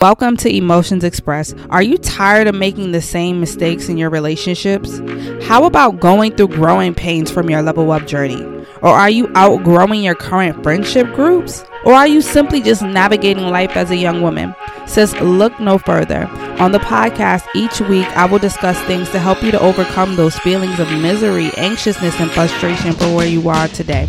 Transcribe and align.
Welcome 0.00 0.38
to 0.38 0.48
Emotions 0.48 1.04
Expressed. 1.04 1.54
Are 1.68 1.82
you 1.82 1.98
tired 1.98 2.46
of 2.46 2.54
making 2.54 2.92
the 2.92 3.02
same 3.02 3.38
mistakes 3.38 3.90
in 3.90 3.98
your 3.98 4.08
relationships? 4.08 4.98
How 5.42 5.64
about 5.64 6.00
going 6.00 6.34
through 6.34 6.48
growing 6.48 6.94
pains 6.94 7.30
from 7.30 7.50
your 7.50 7.60
level 7.60 7.92
up 7.92 8.06
journey? 8.06 8.42
Or 8.80 8.88
are 8.88 9.10
you 9.10 9.30
outgrowing 9.34 10.02
your 10.02 10.14
current 10.14 10.62
friendship 10.62 11.06
groups? 11.08 11.66
Or 11.84 11.92
are 11.92 12.06
you 12.06 12.22
simply 12.22 12.62
just 12.62 12.80
navigating 12.80 13.48
life 13.48 13.76
as 13.76 13.90
a 13.90 13.96
young 13.96 14.22
woman? 14.22 14.54
Says 14.86 15.14
look 15.20 15.60
no 15.60 15.76
further. 15.76 16.26
On 16.58 16.72
the 16.72 16.78
podcast, 16.78 17.44
each 17.54 17.82
week 17.82 18.06
I 18.16 18.24
will 18.24 18.38
discuss 18.38 18.80
things 18.84 19.10
to 19.10 19.18
help 19.18 19.42
you 19.42 19.50
to 19.50 19.60
overcome 19.60 20.16
those 20.16 20.38
feelings 20.38 20.80
of 20.80 20.90
misery, 20.92 21.50
anxiousness, 21.58 22.18
and 22.18 22.30
frustration 22.30 22.92
for 22.92 23.14
where 23.14 23.28
you 23.28 23.50
are 23.50 23.68
today. 23.68 24.08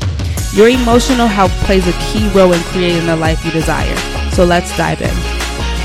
Your 0.54 0.70
emotional 0.70 1.28
health 1.28 1.52
plays 1.66 1.86
a 1.86 1.92
key 2.00 2.30
role 2.30 2.54
in 2.54 2.62
creating 2.71 3.08
the 3.08 3.18
life 3.18 3.44
you 3.44 3.52
desire. 3.52 3.98
So 4.32 4.46
let's 4.46 4.76
dive 4.78 5.02
in. 5.02 5.41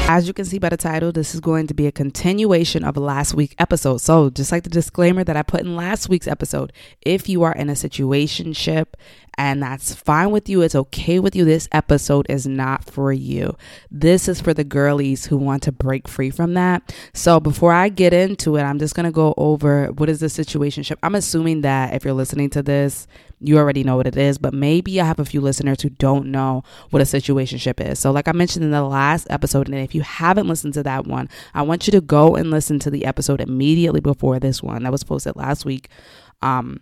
As 0.09 0.29
you 0.29 0.33
can 0.33 0.45
see 0.45 0.61
by 0.61 0.69
the 0.69 0.77
title, 0.77 1.11
this 1.11 1.35
is 1.35 1.41
going 1.41 1.67
to 1.67 1.75
be 1.75 1.89
a 1.89 1.93
continuation 1.93 2.85
of 2.85 2.97
last 2.97 3.35
week's 3.35 3.57
episode. 3.59 4.01
So, 4.01 4.31
just 4.31 4.53
like 4.53 4.63
the 4.63 4.71
disclaimer 4.71 5.25
that 5.25 5.37
I 5.37 5.43
put 5.43 5.63
in 5.63 5.75
last 5.75 6.09
week's 6.09 6.29
episode, 6.29 6.73
if 7.03 7.29
you 7.29 7.43
are 7.43 7.53
in 7.53 7.69
a 7.69 7.73
situationship 7.73 8.87
and 9.37 9.61
that's 9.61 9.97
fine 9.97 10.31
with 10.31 10.49
you, 10.49 10.63
it's 10.63 10.77
okay 10.77 11.19
with 11.19 11.35
you, 11.35 11.45
this 11.45 11.69
episode 11.73 12.27
is 12.29 12.47
not 12.47 12.85
for 12.85 13.13
you. 13.13 13.57
This 13.91 14.29
is 14.29 14.41
for 14.41 14.55
the 14.55 14.63
girlies 14.63 15.27
who 15.27 15.37
want 15.37 15.65
to 15.65 15.73
break 15.73 16.07
free 16.07 16.31
from 16.31 16.55
that. 16.55 16.95
So 17.13 17.41
before 17.41 17.73
I 17.73 17.89
get 17.89 18.15
into 18.15 18.57
it, 18.57 18.63
I'm 18.63 18.79
just 18.79 18.95
going 18.95 19.07
to 19.07 19.13
go 19.13 19.35
over 19.37 19.89
what 19.89 20.09
is 20.09 20.21
the 20.21 20.27
situationship. 20.27 20.99
I'm 21.03 21.17
assuming 21.17 21.63
that 21.63 21.95
if 21.95 22.05
you're 22.05 22.15
listening 22.15 22.51
to 22.51 22.63
this, 22.63 23.09
you 23.41 23.59
already 23.59 23.85
know 23.85 23.97
what 23.97 24.07
it 24.07 24.17
is, 24.17 24.39
but 24.39 24.55
maybe 24.55 25.01
I 25.01 25.05
have 25.05 25.19
a 25.19 25.25
few 25.25 25.41
listeners 25.41 25.83
who 25.83 25.91
don't 25.91 26.31
know 26.31 26.63
what 26.91 27.03
a 27.03 27.05
situationship 27.05 27.85
is. 27.87 27.99
So, 27.99 28.11
like 28.11 28.29
I 28.29 28.33
mentioned 28.33 28.65
in 28.65 28.71
the 28.71 28.83
last 28.83 29.27
episode, 29.29 29.69
and 29.69 29.77
if 29.77 29.95
you 29.95 30.01
haven't 30.01 30.49
listened 30.49 30.75
to 30.75 30.83
that 30.85 31.07
one, 31.07 31.29
I 31.55 31.63
want 31.63 31.87
you 31.87 31.91
to 31.93 32.01
go 32.01 32.35
and 32.35 32.51
listen 32.51 32.79
to 32.81 32.91
the 32.91 33.05
episode 33.05 33.41
immediately 33.41 34.01
before 34.01 34.41
this 34.41 34.63
one 34.63 34.85
that 34.85 34.93
was 34.93 35.05
posted 35.05 35.37
last 35.37 35.65
week, 35.65 35.89
um, 36.41 36.81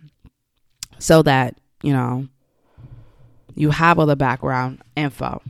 so 0.97 1.21
that 1.23 1.57
you 1.83 1.91
know 1.91 2.27
you 3.55 3.71
have 3.71 3.99
all 3.99 4.05
the 4.05 4.15
background 4.15 4.81
info. 4.95 5.41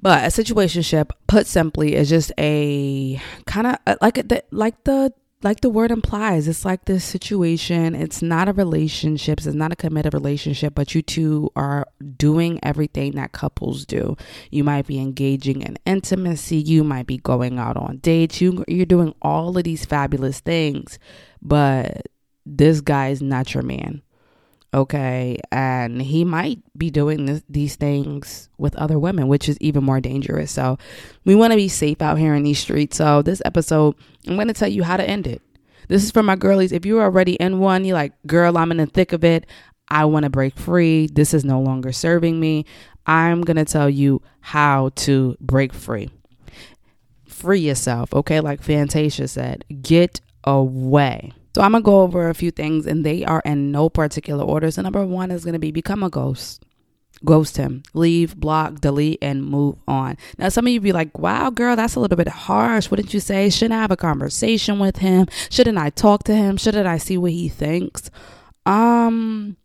But 0.00 0.24
a 0.24 0.28
situationship, 0.28 1.10
put 1.28 1.46
simply, 1.46 1.94
is 1.94 2.08
just 2.08 2.32
a 2.38 3.20
kind 3.46 3.68
of 3.68 3.76
uh, 3.86 3.96
like 4.00 4.14
the 4.14 4.44
like 4.50 4.82
the 4.84 5.12
like 5.42 5.60
the 5.60 5.70
word 5.70 5.90
implies. 5.90 6.48
It's 6.48 6.64
like 6.64 6.84
this 6.84 7.04
situation. 7.04 7.94
It's 7.94 8.22
not 8.22 8.48
a 8.48 8.52
relationship. 8.52 9.38
It's 9.38 9.46
not 9.48 9.72
a 9.72 9.76
committed 9.76 10.14
relationship, 10.14 10.74
but 10.74 10.94
you 10.94 11.02
two 11.02 11.50
are 11.56 11.86
doing 12.16 12.60
everything 12.62 13.12
that 13.12 13.32
couples 13.32 13.84
do. 13.84 14.16
You 14.50 14.64
might 14.64 14.86
be 14.86 14.98
engaging 14.98 15.62
in 15.62 15.78
intimacy. 15.86 16.58
You 16.58 16.84
might 16.84 17.06
be 17.06 17.18
going 17.18 17.58
out 17.58 17.76
on 17.76 17.98
dates. 17.98 18.40
You 18.40 18.64
you're 18.68 18.86
doing 18.86 19.14
all 19.22 19.56
of 19.56 19.64
these 19.64 19.84
fabulous 19.84 20.40
things, 20.40 20.98
but 21.40 22.06
this 22.44 22.80
guy 22.80 23.08
is 23.08 23.22
not 23.22 23.54
your 23.54 23.62
man 23.62 24.02
okay 24.74 25.38
and 25.50 26.00
he 26.00 26.24
might 26.24 26.58
be 26.76 26.90
doing 26.90 27.26
this, 27.26 27.42
these 27.48 27.76
things 27.76 28.48
with 28.56 28.74
other 28.76 28.98
women 28.98 29.28
which 29.28 29.48
is 29.48 29.58
even 29.60 29.84
more 29.84 30.00
dangerous. 30.00 30.50
So 30.50 30.78
we 31.24 31.34
want 31.34 31.52
to 31.52 31.56
be 31.56 31.68
safe 31.68 32.00
out 32.00 32.18
here 32.18 32.34
in 32.34 32.42
these 32.42 32.58
streets. 32.58 32.96
So 32.96 33.22
this 33.22 33.42
episode 33.44 33.94
i'm 34.26 34.36
going 34.36 34.48
to 34.48 34.54
tell 34.54 34.68
you 34.68 34.82
how 34.82 34.96
to 34.96 35.08
end 35.08 35.26
it. 35.26 35.42
This 35.88 36.04
is 36.04 36.10
for 36.10 36.22
my 36.22 36.36
girlies. 36.36 36.72
If 36.72 36.86
you're 36.86 37.02
already 37.02 37.34
in 37.34 37.58
one 37.58 37.84
you're 37.84 37.96
like 37.96 38.12
girl 38.26 38.56
i'm 38.56 38.70
in 38.70 38.78
the 38.78 38.86
thick 38.86 39.12
of 39.12 39.24
it. 39.24 39.46
I 39.88 40.06
want 40.06 40.24
to 40.24 40.30
break 40.30 40.56
free. 40.56 41.06
This 41.12 41.34
is 41.34 41.44
no 41.44 41.60
longer 41.60 41.92
serving 41.92 42.40
me. 42.40 42.64
I'm 43.04 43.42
going 43.42 43.58
to 43.58 43.64
tell 43.66 43.90
you 43.90 44.22
how 44.40 44.90
to 44.96 45.36
break 45.38 45.74
free. 45.74 46.08
Free 47.26 47.60
yourself 47.60 48.14
okay? 48.14 48.40
Like 48.40 48.62
fantasia 48.62 49.28
said 49.28 49.64
get 49.82 50.20
away 50.44 51.32
so 51.54 51.62
I'm 51.62 51.72
gonna 51.72 51.82
go 51.82 52.02
over 52.02 52.28
a 52.28 52.34
few 52.34 52.50
things, 52.50 52.86
and 52.86 53.04
they 53.04 53.24
are 53.24 53.42
in 53.44 53.70
no 53.70 53.88
particular 53.88 54.44
order. 54.44 54.70
So 54.70 54.82
number 54.82 55.04
one 55.04 55.30
is 55.30 55.44
gonna 55.44 55.58
be 55.58 55.70
become 55.70 56.02
a 56.02 56.10
ghost. 56.10 56.64
Ghost 57.24 57.56
him, 57.56 57.84
leave, 57.94 58.36
block, 58.36 58.80
delete, 58.80 59.18
and 59.22 59.44
move 59.44 59.76
on. 59.86 60.16
Now, 60.38 60.48
some 60.48 60.66
of 60.66 60.72
you 60.72 60.80
be 60.80 60.90
like, 60.90 61.16
wow, 61.16 61.50
girl, 61.50 61.76
that's 61.76 61.94
a 61.94 62.00
little 62.00 62.16
bit 62.16 62.26
harsh. 62.26 62.90
Wouldn't 62.90 63.14
you 63.14 63.20
say? 63.20 63.48
Shouldn't 63.48 63.74
I 63.74 63.80
have 63.80 63.92
a 63.92 63.96
conversation 63.96 64.80
with 64.80 64.96
him? 64.96 65.28
Shouldn't 65.48 65.78
I 65.78 65.90
talk 65.90 66.24
to 66.24 66.34
him? 66.34 66.56
Shouldn't 66.56 66.86
I 66.86 66.98
see 66.98 67.16
what 67.16 67.30
he 67.30 67.48
thinks? 67.48 68.10
Um, 68.66 69.56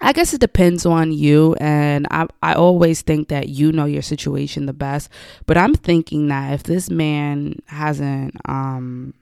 I 0.00 0.12
guess 0.12 0.32
it 0.32 0.40
depends 0.40 0.86
on 0.86 1.12
you, 1.12 1.56
and 1.60 2.06
I 2.10 2.26
I 2.42 2.54
always 2.54 3.02
think 3.02 3.28
that 3.28 3.48
you 3.48 3.72
know 3.72 3.84
your 3.84 4.02
situation 4.02 4.66
the 4.66 4.72
best. 4.72 5.08
But 5.46 5.56
I'm 5.56 5.74
thinking 5.74 6.28
that 6.28 6.52
if 6.52 6.62
this 6.64 6.88
man 6.88 7.60
hasn't 7.66 8.36
um 8.48 9.14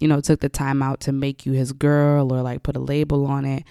you 0.00 0.08
know, 0.08 0.20
took 0.20 0.40
the 0.40 0.48
time 0.48 0.82
out 0.82 1.00
to 1.00 1.12
make 1.12 1.46
you 1.46 1.52
his 1.52 1.72
girl 1.72 2.32
or 2.32 2.42
like 2.42 2.62
put 2.62 2.76
a 2.76 2.80
label 2.80 3.26
on 3.26 3.44
it. 3.44 3.64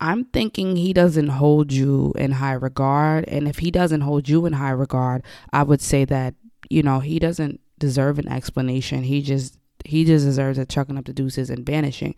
I'm 0.00 0.24
thinking 0.26 0.76
he 0.76 0.92
doesn't 0.92 1.28
hold 1.28 1.72
you 1.72 2.12
in 2.16 2.32
high 2.32 2.52
regard. 2.52 3.24
And 3.28 3.48
if 3.48 3.58
he 3.58 3.70
doesn't 3.70 4.02
hold 4.02 4.28
you 4.28 4.44
in 4.44 4.52
high 4.54 4.70
regard, 4.70 5.22
I 5.52 5.62
would 5.62 5.80
say 5.80 6.04
that, 6.04 6.34
you 6.68 6.82
know, 6.82 7.00
he 7.00 7.18
doesn't 7.18 7.60
deserve 7.78 8.18
an 8.18 8.28
explanation. 8.28 9.04
He 9.04 9.22
just 9.22 9.58
he 9.84 10.04
just 10.04 10.24
deserves 10.24 10.56
a 10.56 10.64
chucking 10.64 10.96
up 10.96 11.04
the 11.04 11.12
deuces 11.12 11.50
and 11.50 11.64
vanishing. 11.64 12.14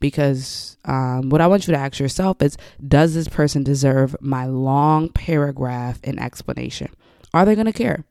Because 0.00 0.76
um, 0.84 1.30
what 1.30 1.40
I 1.40 1.48
want 1.48 1.66
you 1.66 1.74
to 1.74 1.78
ask 1.78 1.98
yourself 1.98 2.40
is 2.42 2.56
does 2.86 3.14
this 3.14 3.28
person 3.28 3.62
deserve 3.62 4.16
my 4.20 4.46
long 4.46 5.08
paragraph 5.08 6.00
and 6.04 6.20
explanation? 6.20 6.88
Are 7.34 7.44
they 7.44 7.54
going 7.54 7.66
to 7.66 7.72
care? 7.72 8.04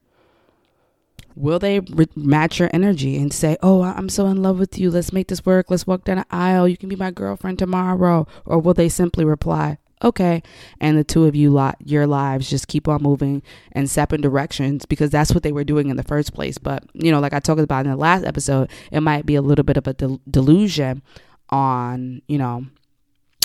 Will 1.38 1.59
they 1.59 1.80
re- 1.81 2.08
match 2.16 2.59
your 2.59 2.70
energy 2.74 3.16
and 3.18 3.31
say, 3.31 3.58
Oh, 3.62 3.84
I'm 3.84 4.09
so 4.09 4.25
in 4.28 4.42
love 4.42 4.58
with 4.58 4.80
you. 4.80 4.90
Let's 4.90 5.14
make 5.14 5.28
this 5.28 5.46
work. 5.46 5.70
Let's 5.70 5.86
walk 5.86 6.03
down 6.03 6.18
the 6.18 6.25
aisle. 6.31 6.68
You 6.68 6.78
can 6.78 6.90
be 6.90 6.96
my 6.96 7.12
girlfriend 7.12 7.59
tomorrow. 7.59 8.28
Or 8.44 8.58
will 8.58 8.74
they 8.74 8.90
simply 8.90 9.24
reply, 9.24 9.78
Okay. 10.03 10.44
And 10.80 10.98
the 10.98 11.03
two 11.03 11.25
of 11.25 11.36
you, 11.36 11.50
lot 11.50 11.78
your 11.84 12.06
lives 12.06 12.50
just 12.50 12.68
keep 12.68 12.88
on 12.88 13.02
moving 13.02 13.42
in 13.72 13.88
separate 13.88 14.22
directions 14.22 14.86
because 14.86 15.09
that's 15.09 15.34
what 15.34 15.44
they 15.44 15.52
were 15.52 15.64
doing 15.64 15.90
in 15.90 15.98
the 15.98 16.03
first 16.03 16.34
place. 16.34 16.58
But, 16.58 16.84
you 16.94 17.12
know, 17.12 17.20
like 17.20 17.34
I 17.34 17.40
talked 17.40 17.62
about 17.62 17.86
in 17.86 17.92
the 17.92 17.98
last 17.98 18.24
episode, 18.24 18.69
it 18.92 19.02
might 19.02 19.25
be 19.25 19.36
a 19.36 19.42
little 19.42 19.64
bit 19.64 19.78
of 19.78 19.88
a 19.88 19.94
del- 19.94 20.22
delusion 20.30 21.02
on, 21.50 22.22
you 22.28 22.38
know, 22.38 22.66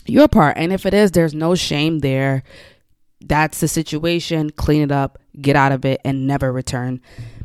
your 0.07 0.29
part. 0.29 0.57
And 0.59 0.73
if 0.73 0.85
it 0.85 0.93
is, 0.93 1.13
there's 1.13 1.35
no 1.35 1.55
shame 1.55 2.01
there. 2.01 2.43
That's 3.21 3.61
the 3.61 3.69
situation. 3.69 4.51
Clean 4.51 4.83
it 4.83 4.93
up, 4.93 5.19
get 5.41 5.57
out 5.57 5.73
of 5.73 5.85
it, 5.85 6.01
and 6.05 6.27
never 6.27 6.53
return 6.53 7.01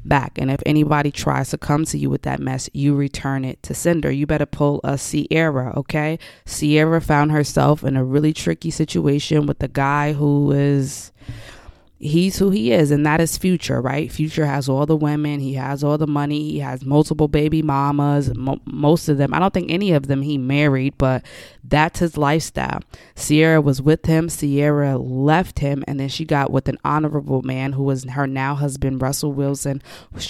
back. 0.07 0.37
And 0.37 0.49
if 0.49 0.61
anybody 0.65 1.11
tries 1.11 1.49
to 1.49 1.57
come 1.57 1.85
to 1.85 1.97
you 1.97 2.09
with 2.09 2.23
that 2.23 2.39
mess, 2.39 2.69
you 2.73 2.95
return 2.95 3.45
it 3.45 3.61
to 3.63 3.73
sender. 3.73 4.11
You 4.11 4.25
better 4.25 4.45
pull 4.45 4.79
a 4.83 4.97
Ciara, 4.97 5.73
okay? 5.77 6.19
Ciara 6.45 7.01
found 7.01 7.31
herself 7.31 7.83
in 7.83 7.95
a 7.95 8.03
really 8.03 8.33
tricky 8.33 8.71
situation 8.71 9.45
with 9.45 9.59
the 9.59 9.67
guy 9.67 10.13
who 10.13 10.51
is 10.51 11.11
he's 11.99 12.37
who 12.37 12.51
he 12.51 12.71
is 12.71 12.91
and 12.91 13.05
that 13.05 13.19
is 13.19 13.37
future 13.37 13.81
right? 13.81 14.11
Future 14.11 14.45
has 14.45 14.69
all 14.69 14.85
the 14.85 14.95
women 14.95 15.39
he 15.39 15.53
has 15.53 15.83
all 15.83 15.97
the 15.97 16.07
money 16.07 16.51
he 16.51 16.59
has 16.59 16.85
multiple 16.85 17.27
baby 17.27 17.61
mamas 17.61 18.33
mo- 18.35 18.61
most 18.65 19.09
of 19.09 19.17
them. 19.17 19.33
I 19.33 19.39
don't 19.39 19.53
think 19.53 19.71
any 19.71 19.91
of 19.91 20.07
them 20.07 20.21
he 20.21 20.37
married 20.37 20.97
but 20.97 21.25
that's 21.63 21.99
his 21.99 22.17
lifestyle. 22.17 22.81
Ciara 23.15 23.61
was 23.61 23.81
with 23.81 24.05
him 24.05 24.29
Ciara 24.29 24.97
left 24.97 25.59
him 25.59 25.83
and 25.87 25.99
then 25.99 26.09
she 26.09 26.23
got 26.23 26.51
with 26.51 26.67
an 26.67 26.77
honorable 26.85 27.41
man 27.41 27.73
who 27.73 27.83
was 27.83 28.03
her 28.05 28.27
now 28.27 28.55
husband 28.55 29.01
russell 29.01 29.33
wilson 29.33 29.81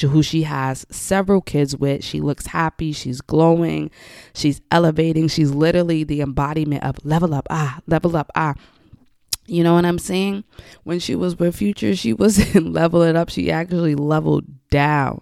who 0.02 0.24
she 0.24 0.44
has 0.44 0.86
several 0.90 1.42
kids 1.42 1.76
with. 1.76 2.04
She 2.04 2.22
looks 2.22 2.48
happy 2.48 2.92
she's 2.94 3.20
glowing 3.22 3.92
she's 4.34 4.62
elevating 4.72 5.28
she's 5.28 5.52
literally 5.52 6.04
the 6.04 6.22
embodiment 6.22 6.84
of 6.84 7.04
level 7.04 7.34
up 7.34 7.48
ah 7.50 7.80
level 7.88 8.16
up 8.16 8.32
ah 8.36 8.54
you 9.47 9.63
know 9.63 9.74
what 9.74 9.85
I'm 9.85 10.00
saying? 10.00 10.44
When 10.84 11.00
she 11.00 11.16
was 11.16 11.40
with 11.40 11.56
Future, 11.56 11.96
she 11.96 12.13
wasn't 12.13 12.74
leveling 12.74 13.16
up. 13.16 13.30
She 13.30 13.52
actually 13.52 13.96
leveled 13.96 14.46
down. 14.69 15.22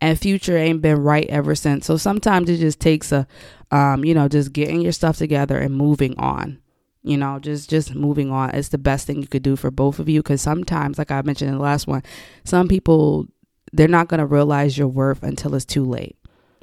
And 0.00 0.18
Future 0.18 0.56
ain't 0.56 0.82
been 0.82 1.02
right 1.02 1.26
ever 1.28 1.54
since. 1.54 1.86
So 1.86 1.96
sometimes 1.96 2.48
it 2.50 2.58
just 2.58 2.80
takes 2.80 3.12
a, 3.12 3.26
um, 3.70 4.04
you 4.04 4.14
know, 4.14 4.26
just 4.28 4.52
getting 4.52 4.80
your 4.80 4.92
stuff 4.92 5.18
together 5.18 5.58
and 5.58 5.74
moving 5.74 6.18
on. 6.18 6.58
You 7.02 7.16
know, 7.16 7.38
just 7.38 7.70
just 7.70 7.94
moving 7.94 8.30
on. 8.32 8.50
It's 8.50 8.68
the 8.68 8.78
best 8.78 9.06
thing 9.06 9.22
you 9.22 9.28
could 9.28 9.42
do 9.42 9.56
for 9.56 9.70
both 9.70 9.98
of 9.98 10.08
you. 10.08 10.20
Because 10.20 10.42
sometimes, 10.42 10.98
like 10.98 11.10
I 11.10 11.22
mentioned 11.22 11.50
in 11.50 11.56
the 11.56 11.62
last 11.62 11.86
one, 11.86 12.02
some 12.44 12.68
people 12.68 13.28
they're 13.72 13.88
not 13.88 14.08
gonna 14.08 14.26
realize 14.26 14.76
your 14.76 14.88
worth 14.88 15.22
until 15.22 15.54
it's 15.54 15.64
too 15.64 15.84
late. 15.84 16.16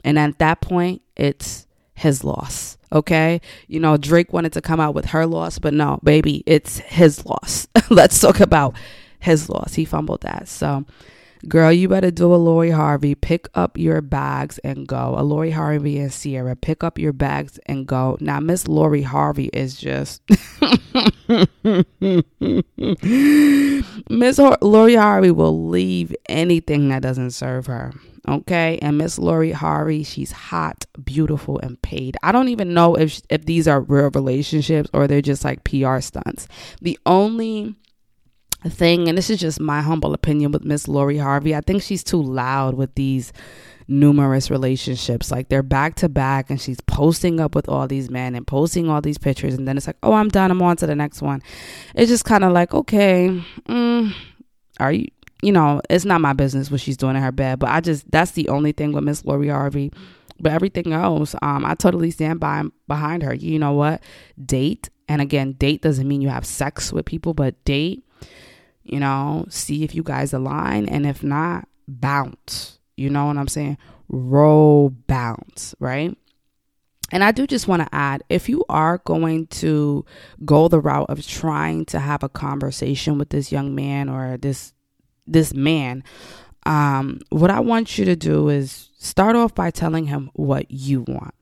And 0.03 0.19
at 0.19 0.37
that 0.39 0.61
point, 0.61 1.01
it's 1.15 1.65
his 1.95 2.23
loss. 2.23 2.77
Okay. 2.91 3.41
You 3.67 3.79
know, 3.79 3.97
Drake 3.97 4.31
wanted 4.31 4.53
to 4.53 4.61
come 4.61 4.79
out 4.79 4.93
with 4.93 5.05
her 5.05 5.25
loss, 5.25 5.59
but 5.59 5.73
no, 5.73 5.99
baby, 6.03 6.43
it's 6.45 6.79
his 6.79 7.25
loss. 7.25 7.67
Let's 7.89 8.19
talk 8.19 8.39
about 8.39 8.75
his 9.19 9.49
loss. 9.49 9.73
He 9.73 9.85
fumbled 9.85 10.21
that. 10.21 10.47
So 10.47 10.85
Girl, 11.47 11.71
you 11.71 11.87
better 11.87 12.09
do 12.09 12.33
a 12.33 12.37
Lori 12.37 12.71
Harvey. 12.71 13.13
Pick 13.13 13.47
up 13.53 13.77
your 13.77 14.01
bags 14.01 14.57
and 14.59 14.87
go. 14.87 15.13
A 15.15 15.21
Lori 15.21 15.51
Harvey 15.51 15.99
and 15.99 16.11
Ciara, 16.11 16.55
pick 16.55 16.83
up 16.83 16.97
your 16.97 17.13
bags 17.13 17.59
and 17.67 17.85
go. 17.85 18.17
Now, 18.19 18.39
Miss 18.39 18.67
Lori 18.67 19.03
Harvey 19.03 19.51
is 19.53 19.77
just 19.77 20.23
Miss 24.09 24.39
Lori 24.39 24.95
Harvey 24.95 25.31
will 25.31 25.67
leave 25.67 26.15
anything 26.27 26.89
that 26.89 27.03
doesn't 27.03 27.31
serve 27.31 27.67
her. 27.67 27.93
Okay, 28.27 28.79
and 28.81 28.97
Miss 28.97 29.19
Lori 29.19 29.51
Harvey, 29.51 30.03
she's 30.03 30.31
hot, 30.31 30.85
beautiful, 31.03 31.59
and 31.59 31.79
paid. 31.81 32.17
I 32.23 32.31
don't 32.31 32.47
even 32.47 32.73
know 32.73 32.95
if 32.95 33.21
if 33.29 33.45
these 33.45 33.67
are 33.67 33.81
real 33.81 34.09
relationships 34.09 34.89
or 34.93 35.07
they're 35.07 35.21
just 35.21 35.43
like 35.43 35.63
PR 35.63 35.99
stunts. 35.99 36.47
The 36.81 36.97
only 37.05 37.75
thing, 38.67 39.07
and 39.07 39.17
this 39.17 39.29
is 39.29 39.39
just 39.39 39.59
my 39.59 39.81
humble 39.81 40.13
opinion 40.13 40.51
with 40.51 40.65
Miss 40.65 40.87
Lori 40.87 41.17
Harvey. 41.17 41.55
I 41.55 41.61
think 41.61 41.83
she's 41.83 42.03
too 42.03 42.21
loud 42.21 42.73
with 42.73 42.95
these 42.95 43.31
numerous 43.87 44.49
relationships. 44.49 45.31
Like 45.31 45.49
they're 45.49 45.63
back 45.63 45.95
to 45.95 46.09
back, 46.09 46.49
and 46.49 46.59
she's 46.59 46.81
posting 46.81 47.39
up 47.39 47.55
with 47.55 47.69
all 47.69 47.87
these 47.87 48.09
men 48.09 48.35
and 48.35 48.45
posting 48.45 48.89
all 48.89 49.01
these 49.01 49.17
pictures, 49.17 49.53
and 49.53 49.67
then 49.67 49.77
it's 49.77 49.87
like, 49.87 49.97
oh, 50.03 50.13
I'm 50.13 50.29
done. 50.29 50.51
I'm 50.51 50.61
on 50.61 50.77
to 50.77 50.87
the 50.87 50.95
next 50.95 51.21
one. 51.21 51.41
It's 51.93 52.09
just 52.09 52.25
kind 52.25 52.43
of 52.43 52.53
like, 52.53 52.73
okay, 52.73 53.43
mm, 53.67 54.13
are 54.79 54.91
you? 54.91 55.07
You 55.45 55.51
know, 55.51 55.81
it's 55.89 56.05
not 56.05 56.21
my 56.21 56.33
business 56.33 56.71
what 56.71 56.81
she's 56.81 56.97
doing 56.97 57.15
in 57.15 57.21
her 57.21 57.31
bed, 57.31 57.59
but 57.59 57.69
I 57.69 57.81
just 57.81 58.09
that's 58.11 58.31
the 58.31 58.49
only 58.49 58.71
thing 58.71 58.91
with 58.91 59.03
Miss 59.03 59.23
Lori 59.25 59.49
Harvey. 59.49 59.91
But 60.39 60.51
everything 60.51 60.91
else, 60.91 61.33
um, 61.41 61.63
I 61.63 61.75
totally 61.75 62.11
stand 62.11 62.41
by 62.41 62.63
behind 62.87 63.23
her. 63.23 63.33
You 63.33 63.57
know 63.57 63.71
what? 63.71 64.01
Date, 64.43 64.89
and 65.07 65.21
again, 65.21 65.53
date 65.53 65.81
doesn't 65.81 66.07
mean 66.07 66.21
you 66.21 66.27
have 66.27 66.45
sex 66.45 66.91
with 66.91 67.05
people, 67.05 67.33
but 67.33 67.63
date 67.63 68.05
you 68.85 68.99
know, 68.99 69.45
see 69.49 69.83
if 69.83 69.95
you 69.95 70.03
guys 70.03 70.31
align. 70.31 70.87
And 70.87 71.05
if 71.05 71.23
not, 71.23 71.67
bounce. 71.87 72.79
You 72.95 73.09
know 73.09 73.25
what 73.25 73.37
I'm 73.37 73.47
saying? 73.47 73.77
Roll 74.07 74.91
bounce, 75.07 75.75
right? 75.79 76.15
And 77.11 77.23
I 77.23 77.31
do 77.31 77.45
just 77.45 77.67
want 77.67 77.81
to 77.81 77.93
add 77.93 78.23
if 78.29 78.47
you 78.47 78.63
are 78.69 78.99
going 78.99 79.47
to 79.47 80.05
go 80.43 80.67
the 80.67 80.79
route 80.79 81.09
of 81.09 81.25
trying 81.25 81.85
to 81.85 81.99
have 81.99 82.23
a 82.23 82.29
conversation 82.29 83.17
with 83.17 83.29
this 83.29 83.51
young 83.51 83.75
man 83.75 84.07
or 84.07 84.37
this 84.37 84.73
this 85.27 85.53
man, 85.53 86.03
um, 86.65 87.19
what 87.29 87.51
I 87.51 87.59
want 87.59 87.97
you 87.97 88.05
to 88.05 88.15
do 88.15 88.49
is 88.49 88.89
start 88.97 89.35
off 89.35 89.53
by 89.53 89.71
telling 89.71 90.05
him 90.05 90.31
what 90.33 90.69
you 90.71 91.01
want. 91.01 91.33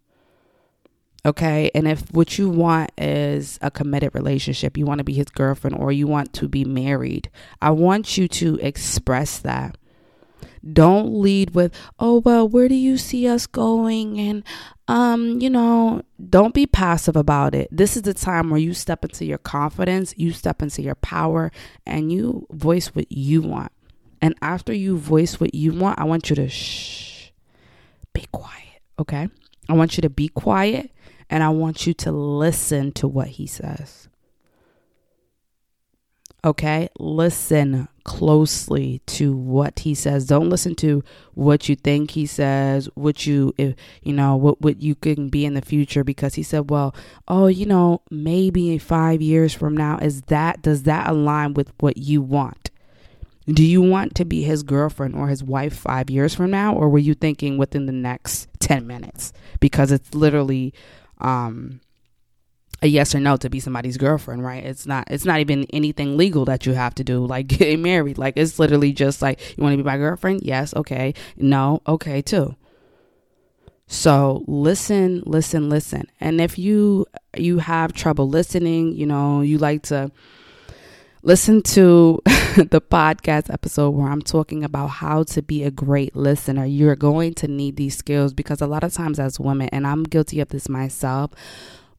Okay. 1.26 1.72
And 1.74 1.88
if 1.88 2.12
what 2.12 2.38
you 2.38 2.50
want 2.50 2.92
is 2.98 3.58
a 3.62 3.72
committed 3.72 4.14
relationship, 4.14 4.78
you 4.78 4.86
want 4.86 4.98
to 4.98 5.06
be 5.06 5.14
his 5.14 5.30
girlfriend 5.30 5.78
or 5.78 5.92
you 5.92 6.06
want 6.06 6.34
to 6.34 6.50
be 6.50 6.66
married, 6.66 7.30
I 7.62 7.72
want 7.72 8.18
you 8.18 8.28
to 8.28 8.56
express 8.58 9.40
that. 9.40 9.78
Don't 10.72 11.14
lead 11.14 11.56
with, 11.56 11.74
oh, 12.00 12.20
well, 12.20 12.48
where 12.48 12.68
do 12.68 12.76
you 12.76 12.98
see 12.98 13.28
us 13.28 13.48
going? 13.48 14.20
And, 14.20 14.44
um, 14.88 15.42
you 15.42 15.50
know, 15.50 16.04
don't 16.30 16.54
be 16.54 16.66
passive 16.66 17.16
about 17.16 17.54
it. 17.54 17.68
This 17.72 17.98
is 17.98 18.04
the 18.04 18.14
time 18.14 18.50
where 18.50 18.60
you 18.60 18.74
step 18.74 19.04
into 19.04 19.26
your 19.26 19.40
confidence, 19.40 20.14
you 20.16 20.32
step 20.32 20.62
into 20.62 20.82
your 20.82 20.96
power, 20.96 21.52
and 21.86 22.12
you 22.12 22.48
voice 22.52 22.88
what 22.88 23.12
you 23.12 23.42
want. 23.42 23.72
And 24.22 24.36
after 24.42 24.74
you 24.74 24.98
voice 24.98 25.40
what 25.40 25.54
you 25.54 25.74
want, 25.74 26.00
I 26.00 26.06
want 26.06 26.30
you 26.30 26.36
to 26.38 26.48
shh, 26.48 27.32
be 28.14 28.26
quiet. 28.32 28.82
Okay. 28.98 29.28
I 29.68 29.74
want 29.74 29.98
you 29.98 30.02
to 30.02 30.10
be 30.10 30.30
quiet 30.30 30.92
and 31.30 31.44
I 31.44 31.50
want 31.50 31.88
you 31.88 31.94
to 31.96 32.12
listen 32.12 32.92
to 32.94 33.08
what 33.08 33.28
he 33.28 33.48
says. 33.48 34.08
Okay? 36.46 36.90
Listen 37.00 37.88
closely 38.04 39.02
to 39.06 39.36
what 39.36 39.80
he 39.80 39.96
says. 39.96 40.26
Don't 40.26 40.50
listen 40.50 40.76
to 40.76 41.04
what 41.36 41.70
you 41.70 41.76
think 41.76 42.12
he 42.12 42.26
says, 42.26 42.90
what 42.96 43.26
you 43.26 43.54
if 43.58 43.76
you 44.02 44.14
know, 44.14 44.36
what 44.36 44.62
what 44.62 44.82
you 44.82 44.96
can 44.96 45.30
be 45.30 45.46
in 45.46 45.54
the 45.54 45.62
future 45.62 46.04
because 46.04 46.36
he 46.36 46.44
said, 46.44 46.70
"Well, 46.70 46.94
oh, 47.28 47.48
you 47.48 47.66
know, 47.66 48.02
maybe 48.12 48.78
5 48.78 49.22
years 49.22 49.54
from 49.54 49.76
now 49.76 49.98
is 50.00 50.24
that 50.24 50.62
does 50.62 50.84
that 50.84 51.10
align 51.10 51.54
with 51.54 51.72
what 51.80 51.98
you 51.98 52.22
want?" 52.22 52.72
Do 53.48 53.64
you 53.64 53.82
want 53.82 54.16
to 54.16 54.26
be 54.26 54.44
his 54.44 54.64
girlfriend 54.64 55.16
or 55.16 55.28
his 55.28 55.44
wife 55.44 55.76
5 55.76 56.10
years 56.10 56.34
from 56.34 56.52
now 56.52 56.74
or 56.76 56.88
were 56.88 57.00
you 57.00 57.14
thinking 57.14 57.58
within 57.58 57.88
the 57.88 57.92
next 57.92 58.48
10 58.60 58.88
minutes? 58.88 59.34
Because 59.60 59.92
it's 59.92 60.14
literally 60.14 60.74
um 61.20 61.82
a 62.84 62.88
yes 62.88 63.16
or 63.16 63.20
no 63.22 63.38
to 63.38 63.50
be 63.50 63.62
somebody's 63.62 63.98
girlfriend, 63.98 64.44
right? 64.44 64.64
It's 64.64 64.86
not 64.86 65.08
it's 65.10 65.24
not 65.24 65.40
even 65.40 65.66
anything 65.72 66.18
legal 66.18 66.44
that 66.46 66.66
you 66.66 66.74
have 66.74 66.94
to 66.96 67.04
do, 67.04 67.26
like 67.26 67.48
getting 67.58 67.82
married. 67.82 68.18
Like 68.18 68.36
it's 68.36 68.60
literally 68.60 68.92
just 68.92 69.22
like 69.22 69.40
you 69.58 69.64
want 69.64 69.74
to 69.74 69.78
be 69.78 69.84
my 69.84 69.98
girlfriend? 69.98 70.42
Yes, 70.44 70.76
okay. 70.76 71.14
No, 71.38 71.82
okay 71.88 72.22
too. 72.22 72.56
So 73.88 74.44
listen, 74.48 75.24
listen, 75.26 75.70
listen. 75.70 76.08
And 76.20 76.42
if 76.42 76.60
you 76.60 77.06
you 77.38 77.60
have 77.60 77.94
trouble 77.94 78.28
listening, 78.28 78.94
you 78.94 79.06
know, 79.06 79.42
you 79.42 79.58
like 79.58 79.84
to 79.84 80.12
listen 81.22 81.62
to 81.62 82.20
the 82.26 82.82
podcast 82.82 83.52
episode 83.52 83.92
where 83.92 84.10
I'm 84.10 84.22
talking 84.22 84.66
about 84.66 84.88
how 84.88 85.24
to 85.24 85.42
be 85.42 85.64
a 85.64 85.72
great 85.72 86.18
listener. 86.18 86.66
You're 86.66 86.98
going 86.98 87.34
to 87.36 87.48
need 87.48 87.78
these 87.78 87.96
skills 87.96 88.34
because 88.34 88.60
a 88.60 88.68
lot 88.68 88.84
of 88.84 88.94
times, 88.94 89.20
as 89.20 89.40
women, 89.40 89.70
and 89.72 89.88
I'm 89.88 90.04
guilty 90.04 90.42
of 90.42 90.50
this 90.50 90.68
myself, 90.68 91.32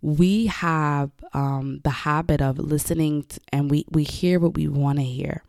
we 0.05 0.47
have 0.47 1.11
um, 1.33 1.81
the 1.83 1.91
habit 1.91 2.43
of 2.43 2.59
listening 2.59 3.25
to, 3.25 3.41
and 3.53 3.71
we, 3.71 3.87
we 3.91 4.05
hear 4.05 4.39
what 4.39 4.55
we 4.55 4.69
want 4.69 4.99
to 4.99 5.05
hear. 5.05 5.43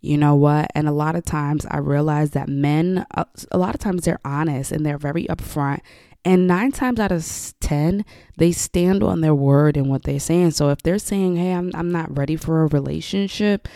You 0.00 0.16
know 0.16 0.36
what? 0.36 0.70
And 0.74 0.86
a 0.86 0.92
lot 0.92 1.16
of 1.16 1.24
times 1.24 1.66
I 1.68 1.78
realize 1.78 2.30
that 2.30 2.48
men, 2.48 3.04
uh, 3.12 3.24
a 3.50 3.58
lot 3.58 3.74
of 3.74 3.80
times 3.80 4.04
they're 4.04 4.20
honest 4.24 4.70
and 4.70 4.86
they're 4.86 4.98
very 4.98 5.24
upfront 5.24 5.80
and 6.26 6.48
nine 6.48 6.72
times 6.72 6.98
out 6.98 7.12
of 7.12 7.24
10, 7.60 8.04
they 8.36 8.50
stand 8.50 9.04
on 9.04 9.20
their 9.20 9.34
word 9.34 9.76
and 9.76 9.88
what 9.88 10.02
they're 10.02 10.18
saying. 10.18 10.50
So 10.50 10.70
if 10.70 10.82
they're 10.82 10.98
saying, 10.98 11.36
hey, 11.36 11.52
I'm, 11.52 11.70
I'm 11.72 11.92
not 11.92 12.18
ready 12.18 12.34
for 12.34 12.64
a 12.64 12.66
relationship, 12.66 13.68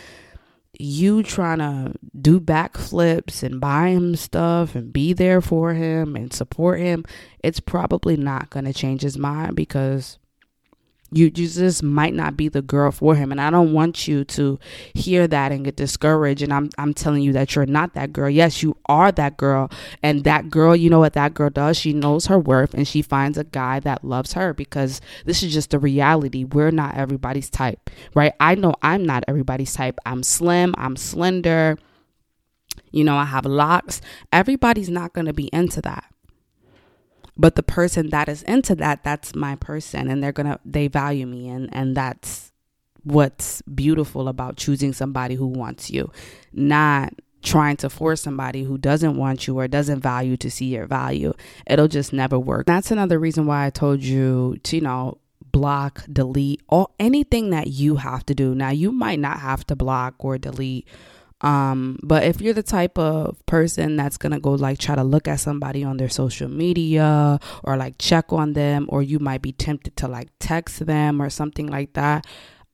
you 0.81 1.23
trying 1.23 1.59
to 1.59 1.93
do 2.19 2.39
backflips 2.39 3.43
and 3.43 3.61
buy 3.61 3.89
him 3.89 4.15
stuff 4.15 4.75
and 4.75 4.91
be 4.91 5.13
there 5.13 5.41
for 5.41 5.73
him 5.73 6.15
and 6.15 6.33
support 6.33 6.79
him, 6.79 7.05
it's 7.39 7.59
probably 7.59 8.17
not 8.17 8.49
going 8.49 8.65
to 8.65 8.73
change 8.73 9.01
his 9.01 9.17
mind 9.17 9.55
because 9.55 10.17
you, 11.11 11.29
just 11.29 11.83
might 11.83 12.13
not 12.13 12.37
be 12.37 12.47
the 12.47 12.61
girl 12.61 12.91
for 12.91 13.15
him. 13.15 13.31
And 13.31 13.41
i 13.41 13.49
don't 13.49 13.73
want 13.73 14.07
you 14.07 14.23
to 14.23 14.59
hear 14.93 15.27
that 15.27 15.51
and 15.51 15.65
get 15.65 15.75
discouraged. 15.75 16.41
And 16.41 16.53
i'm 16.53 16.69
i'm 16.77 16.93
telling 16.93 17.21
you 17.23 17.33
that 17.33 17.55
you're 17.55 17.65
not 17.65 17.93
that 17.93 18.13
girl. 18.13 18.29
Yes 18.29 18.63
you 18.63 18.77
are 18.85 19.11
that 19.13 19.37
girl. 19.37 19.69
And 20.01 20.23
that 20.23 20.49
girl 20.49 20.75
you 20.75 20.89
know 20.89 20.99
what 20.99 21.13
that 21.13 21.33
girl 21.33 21.49
does? 21.49 21.77
She 21.77 21.93
knows 21.93 22.27
her 22.27 22.39
worth 22.39 22.73
and 22.73 22.87
she 22.87 23.01
finds 23.01 23.37
a 23.37 23.43
guy 23.43 23.79
that 23.81 24.03
loves 24.03 24.33
her 24.33 24.53
because 24.53 25.01
this 25.25 25.43
is 25.43 25.53
just 25.53 25.71
the 25.71 25.79
reality. 25.79 26.43
We're 26.43 26.71
not 26.71 26.95
everybody's 26.95 27.49
type 27.49 27.89
right? 28.13 28.33
I 28.39 28.55
know 28.55 28.75
i'm 28.81 29.05
not 29.05 29.23
everybody's 29.27 29.73
type. 29.73 29.99
I'm 30.05 30.23
slim. 30.23 30.73
I'm 30.77 30.95
slender. 30.95 31.77
You 32.91 33.03
know 33.03 33.15
i 33.15 33.25
have 33.25 33.45
locks. 33.45 34.01
Everybody's 34.31 34.89
not 34.89 35.13
going 35.13 35.25
to 35.25 35.33
be 35.33 35.49
into 35.53 35.81
that 35.81 36.10
but 37.41 37.55
the 37.55 37.63
person 37.63 38.11
that 38.11 38.29
is 38.29 38.43
into 38.43 38.75
that 38.75 39.03
that's 39.03 39.33
my 39.35 39.55
person 39.55 40.07
and 40.07 40.23
they're 40.23 40.31
gonna 40.31 40.59
they 40.63 40.87
value 40.87 41.25
me 41.25 41.49
and 41.49 41.67
and 41.73 41.97
that's 41.97 42.51
what's 43.03 43.63
beautiful 43.63 44.27
about 44.27 44.55
choosing 44.55 44.93
somebody 44.93 45.33
who 45.33 45.47
wants 45.47 45.89
you 45.89 46.11
not 46.53 47.11
trying 47.41 47.75
to 47.75 47.89
force 47.89 48.21
somebody 48.21 48.63
who 48.63 48.77
doesn't 48.77 49.17
want 49.17 49.47
you 49.47 49.57
or 49.57 49.67
doesn't 49.67 49.99
value 49.99 50.37
to 50.37 50.51
see 50.51 50.65
your 50.65 50.85
value. 50.85 51.33
It'll 51.65 51.87
just 51.87 52.13
never 52.13 52.37
work. 52.37 52.67
That's 52.67 52.91
another 52.91 53.17
reason 53.17 53.47
why 53.47 53.65
i 53.65 53.71
told 53.71 54.03
you 54.03 54.57
to 54.61 54.75
you 54.75 54.83
know 54.83 55.17
block 55.51 56.03
delete 56.11 56.61
or 56.69 56.89
anything 56.99 57.49
that 57.49 57.67
you 57.67 57.95
have 57.95 58.25
to 58.27 58.35
do. 58.35 58.53
Now 58.53 58.69
you 58.69 58.91
might 58.91 59.19
not 59.19 59.39
have 59.39 59.65
to 59.67 59.75
block 59.75 60.15
or 60.19 60.37
delete 60.37 60.87
um, 61.41 61.99
but 62.03 62.23
if 62.23 62.41
you're 62.41 62.53
the 62.53 62.63
type 62.63 62.97
of 62.97 63.43
person 63.45 63.95
that's 63.95 64.17
gonna 64.17 64.39
go 64.39 64.51
like 64.51 64.77
try 64.77 64.95
to 64.95 65.03
look 65.03 65.27
at 65.27 65.39
somebody 65.39 65.83
on 65.83 65.97
their 65.97 66.09
social 66.09 66.49
media 66.49 67.39
or 67.63 67.77
like 67.77 67.95
check 67.97 68.31
on 68.31 68.53
them, 68.53 68.85
or 68.89 69.01
you 69.01 69.19
might 69.19 69.41
be 69.41 69.51
tempted 69.51 69.95
to 69.97 70.07
like 70.07 70.29
text 70.39 70.85
them 70.85 71.21
or 71.21 71.29
something 71.29 71.67
like 71.67 71.93
that, 71.93 72.25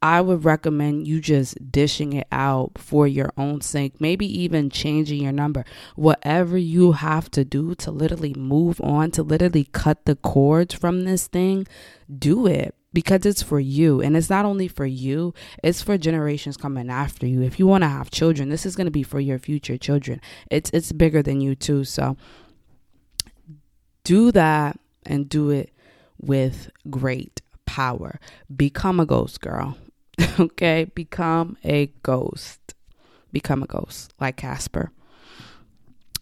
I 0.02 0.22
would 0.22 0.46
recommend 0.46 1.08
you 1.08 1.20
just 1.20 1.72
dishing 1.72 2.14
it 2.14 2.28
out 2.32 2.78
for 2.78 3.08
your 3.08 3.32
own 3.36 3.62
sake, 3.62 4.00
maybe 4.00 4.26
even 4.42 4.70
changing 4.70 5.24
your 5.24 5.32
number. 5.32 5.66
Whatever 5.96 6.58
you 6.58 6.92
have 6.92 7.32
to 7.32 7.44
do 7.44 7.74
to 7.76 7.90
literally 7.90 8.34
move 8.36 8.80
on, 8.82 9.12
to 9.12 9.24
literally 9.24 9.68
cut 9.72 10.06
the 10.06 10.16
cords 10.16 10.76
from 10.76 11.06
this 11.06 11.28
thing, 11.28 11.66
do 12.20 12.46
it 12.46 12.76
because 12.94 13.26
it's 13.26 13.42
for 13.42 13.60
you 13.60 14.02
and 14.02 14.16
it's 14.16 14.30
not 14.30 14.46
only 14.46 14.68
for 14.68 14.86
you 14.86 15.34
it's 15.64 15.82
for 15.82 15.98
generations 15.98 16.58
coming 16.58 16.90
after 16.90 17.28
you. 17.28 17.42
If 17.42 17.60
you 17.60 17.68
want 17.68 17.84
to 17.84 17.90
have 17.90 18.12
children 18.12 18.50
this 18.50 18.66
is 18.66 18.76
going 18.76 18.86
to 18.88 18.92
be 18.92 19.04
for 19.04 19.20
your 19.20 19.40
future 19.40 19.78
children. 19.78 20.22
It's 20.50 20.70
it's 20.72 20.92
bigger 20.92 21.22
than 21.22 21.42
you 21.42 21.56
too 21.56 21.84
so 21.84 22.18
do 24.04 24.32
that 24.32 24.80
and 25.06 25.28
do 25.28 25.50
it 25.50 25.72
with 26.20 26.72
great 26.90 27.42
power. 27.66 28.20
Become 28.56 29.00
a 29.00 29.06
ghost 29.06 29.42
girl 29.42 29.78
okay? 30.40 30.86
Become 30.96 31.58
a 31.64 31.88
ghost. 32.04 32.74
Become 33.32 33.64
a 33.64 33.68
ghost 33.68 34.14
like 34.20 34.38
casper. 34.38 34.92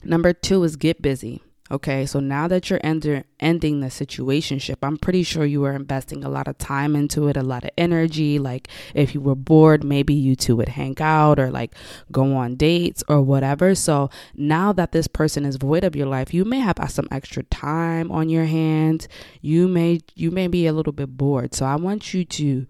Number 0.04 0.34
two 0.34 0.64
is 0.64 0.76
get 0.76 1.02
busy. 1.02 1.44
Okay, 1.72 2.06
so 2.06 2.20
now 2.20 2.48
that 2.48 2.70
you're 2.70 2.80
ender, 2.84 3.24
ending 3.40 3.80
the 3.80 3.88
situationship, 3.88 4.76
I'm 4.84 4.98
pretty 4.98 5.24
sure 5.24 5.46
you 5.46 5.62
were 5.62 5.74
investing 5.74 6.24
a 6.24 6.30
lot 6.30 6.48
of 6.48 6.60
time 6.60 6.96
into 6.96 7.28
it, 7.28 7.36
a 7.36 7.42
lot 7.42 7.64
of 7.64 7.72
energy. 7.76 8.38
Like 8.38 8.68
if 8.94 9.16
you 9.16 9.22
were 9.22 9.34
bored, 9.34 9.84
maybe 9.84 10.14
you 10.14 10.36
two 10.36 10.56
would 10.58 10.70
hang 10.70 10.96
out 11.02 11.40
or 11.40 11.50
like 11.50 11.74
go 12.12 12.36
on 12.36 12.56
dates 12.56 13.04
or 13.08 13.20
whatever. 13.24 13.74
So 13.74 14.12
now 14.36 14.74
that 14.74 14.92
this 14.92 15.08
person 15.08 15.44
is 15.44 15.56
void 15.56 15.84
of 15.84 15.96
your 15.96 16.06
life, 16.06 16.36
you 16.36 16.46
may 16.46 16.60
have 16.60 16.78
some 16.90 17.08
extra 17.10 17.42
time 17.42 18.12
on 18.12 18.30
your 18.30 18.46
hands. 18.46 19.08
You 19.42 19.68
may 19.68 20.02
you 20.14 20.30
may 20.30 20.48
be 20.48 20.68
a 20.68 20.74
little 20.74 20.94
bit 20.94 21.18
bored. 21.18 21.56
So 21.56 21.66
I 21.66 21.78
want 21.78 22.14
you 22.14 22.26
to 22.26 22.68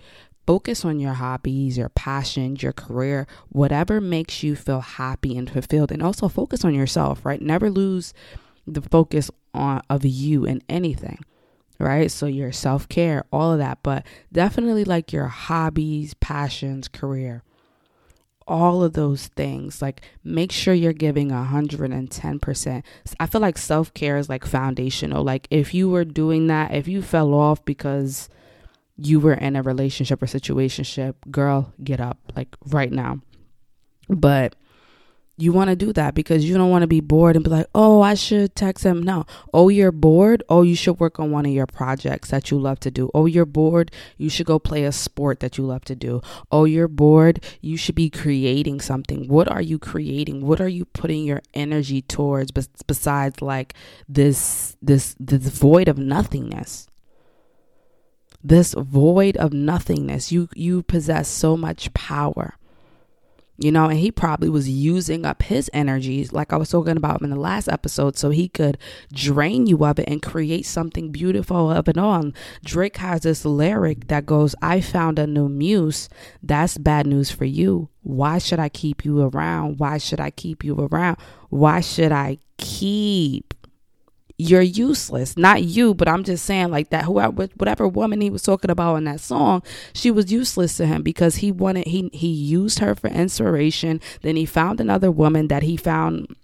focus 0.47 0.85
on 0.85 1.01
your 1.01 1.15
hobbies, 1.15 1.77
your 1.77 1.89
passions, 1.89 2.63
your 2.63 2.71
career, 2.71 3.27
whatever 3.49 3.99
makes 3.99 4.41
you 4.41 4.55
feel 4.55 4.79
happy 4.79 5.37
and 5.37 5.49
fulfilled, 5.49 5.91
and 5.91 6.01
also 6.01 6.29
focus 6.29 6.63
on 6.63 6.73
yourself. 6.73 7.25
Right? 7.25 7.41
Never 7.41 7.69
lose 7.69 8.13
the 8.67 8.81
focus 8.81 9.29
on 9.53 9.81
of 9.89 10.05
you 10.05 10.45
and 10.45 10.63
anything 10.69 11.19
right? 11.77 12.09
So 12.09 12.25
your 12.25 12.51
self-care 12.51 13.25
all 13.31 13.53
of 13.53 13.59
that 13.59 13.79
but 13.83 14.05
definitely 14.31 14.85
like 14.85 15.11
your 15.11 15.27
hobbies 15.27 16.13
passions 16.15 16.87
career 16.87 17.43
all 18.47 18.83
of 18.83 18.93
those 18.93 19.27
things 19.29 19.81
like 19.81 20.01
make 20.23 20.51
sure 20.51 20.73
you're 20.73 20.93
giving 20.93 21.31
110% 21.31 22.83
i 23.19 23.25
feel 23.25 23.41
like 23.41 23.57
self-care 23.57 24.17
is 24.17 24.29
like 24.29 24.45
foundational. 24.45 25.23
Like 25.23 25.47
if 25.49 25.73
you 25.73 25.89
were 25.89 26.05
doing 26.05 26.47
that 26.47 26.73
if 26.73 26.87
you 26.87 27.01
fell 27.01 27.33
off 27.33 27.65
because 27.65 28.29
you 28.97 29.19
were 29.19 29.33
in 29.33 29.55
a 29.55 29.61
relationship 29.61 30.21
or 30.21 30.25
situationship 30.25 31.15
girl 31.29 31.73
get 31.83 31.99
up 31.99 32.17
like 32.35 32.55
right 32.67 32.91
now. 32.91 33.19
But 34.07 34.55
you 35.37 35.51
want 35.51 35.69
to 35.69 35.75
do 35.75 35.91
that 35.93 36.15
because 36.15 36.45
you 36.45 36.55
don't 36.55 36.69
want 36.69 36.83
to 36.83 36.87
be 36.87 37.01
bored 37.01 37.35
and 37.35 37.43
be 37.43 37.51
like, 37.51 37.67
oh, 37.75 38.01
I 38.01 38.13
should 38.13 38.55
text 38.55 38.85
him. 38.85 39.03
No. 39.03 39.25
Oh, 39.53 39.67
you're 39.67 39.91
bored. 39.91 40.43
Oh, 40.47 40.61
you 40.61 40.75
should 40.75 40.99
work 40.99 41.19
on 41.19 41.31
one 41.31 41.45
of 41.45 41.51
your 41.51 41.65
projects 41.65 42.29
that 42.29 42.51
you 42.51 42.59
love 42.59 42.79
to 42.81 42.91
do. 42.91 43.11
Oh, 43.13 43.25
you're 43.25 43.45
bored. 43.45 43.91
You 44.17 44.29
should 44.29 44.45
go 44.45 44.59
play 44.59 44.85
a 44.85 44.93
sport 44.93 45.41
that 45.41 45.57
you 45.57 45.65
love 45.65 45.83
to 45.85 45.95
do. 45.95 46.21
Oh, 46.51 46.63
you're 46.63 46.87
bored. 46.87 47.43
You 47.59 47.75
should 47.75 47.95
be 47.95 48.09
creating 48.09 48.79
something. 48.79 49.27
What 49.27 49.51
are 49.51 49.61
you 49.61 49.77
creating? 49.77 50.45
What 50.45 50.61
are 50.61 50.69
you 50.69 50.85
putting 50.85 51.25
your 51.25 51.41
energy 51.53 52.01
towards 52.01 52.51
besides 52.51 53.41
like 53.41 53.73
this, 54.07 54.77
this, 54.81 55.15
this 55.19 55.47
void 55.49 55.89
of 55.89 55.97
nothingness? 55.97 56.87
This 58.41 58.73
void 58.73 59.35
of 59.35 59.51
nothingness. 59.51 60.31
You, 60.31 60.47
you 60.55 60.81
possess 60.83 61.27
so 61.27 61.57
much 61.57 61.93
power 61.93 62.57
you 63.57 63.71
know, 63.71 63.85
and 63.85 63.99
he 63.99 64.11
probably 64.11 64.49
was 64.49 64.69
using 64.69 65.25
up 65.25 65.43
his 65.43 65.69
energies, 65.73 66.33
like 66.33 66.51
I 66.51 66.57
was 66.57 66.69
talking 66.69 66.97
about 66.97 67.21
in 67.21 67.29
the 67.29 67.35
last 67.39 67.69
episode, 67.69 68.17
so 68.17 68.29
he 68.29 68.49
could 68.49 68.77
drain 69.13 69.65
you 69.65 69.85
of 69.85 69.97
it 69.97 70.09
and 70.09 70.21
create 70.21 70.65
something 70.65 71.11
beautiful 71.11 71.71
of 71.71 71.87
it 71.87 71.97
on. 71.97 72.33
Drake 72.63 72.97
has 72.97 73.21
this 73.21 73.45
lyric 73.45 74.07
that 74.07 74.25
goes, 74.25 74.55
I 74.61 74.81
found 74.81 75.19
a 75.19 75.25
new 75.25 75.47
muse. 75.47 76.09
That's 76.43 76.77
bad 76.77 77.07
news 77.07 77.31
for 77.31 77.45
you. 77.45 77.89
Why 78.03 78.37
should 78.37 78.59
I 78.59 78.69
keep 78.69 79.03
you 79.03 79.21
around? 79.21 79.79
Why 79.79 79.97
should 79.97 80.19
I 80.19 80.31
keep 80.31 80.63
you 80.63 80.75
around? 80.79 81.17
Why 81.49 81.79
should 81.79 82.11
I 82.11 82.37
keep 82.57 83.54
you're 84.37 84.61
useless. 84.61 85.37
Not 85.37 85.63
you, 85.63 85.93
but 85.93 86.07
I'm 86.07 86.23
just 86.23 86.45
saying 86.45 86.69
like 86.69 86.89
that 86.89 87.05
whoever 87.05 87.47
whatever 87.55 87.87
woman 87.87 88.21
he 88.21 88.29
was 88.29 88.43
talking 88.43 88.71
about 88.71 88.95
in 88.97 89.05
that 89.05 89.21
song, 89.21 89.63
she 89.93 90.11
was 90.11 90.31
useless 90.31 90.77
to 90.77 90.85
him 90.85 91.03
because 91.03 91.37
he 91.37 91.51
wanted 91.51 91.87
he 91.87 92.09
he 92.13 92.27
used 92.27 92.79
her 92.79 92.95
for 92.95 93.07
inspiration. 93.07 94.01
Then 94.21 94.35
he 94.35 94.45
found 94.45 94.81
another 94.81 95.11
woman 95.11 95.47
that 95.47 95.63
he 95.63 95.77
found 95.77 96.35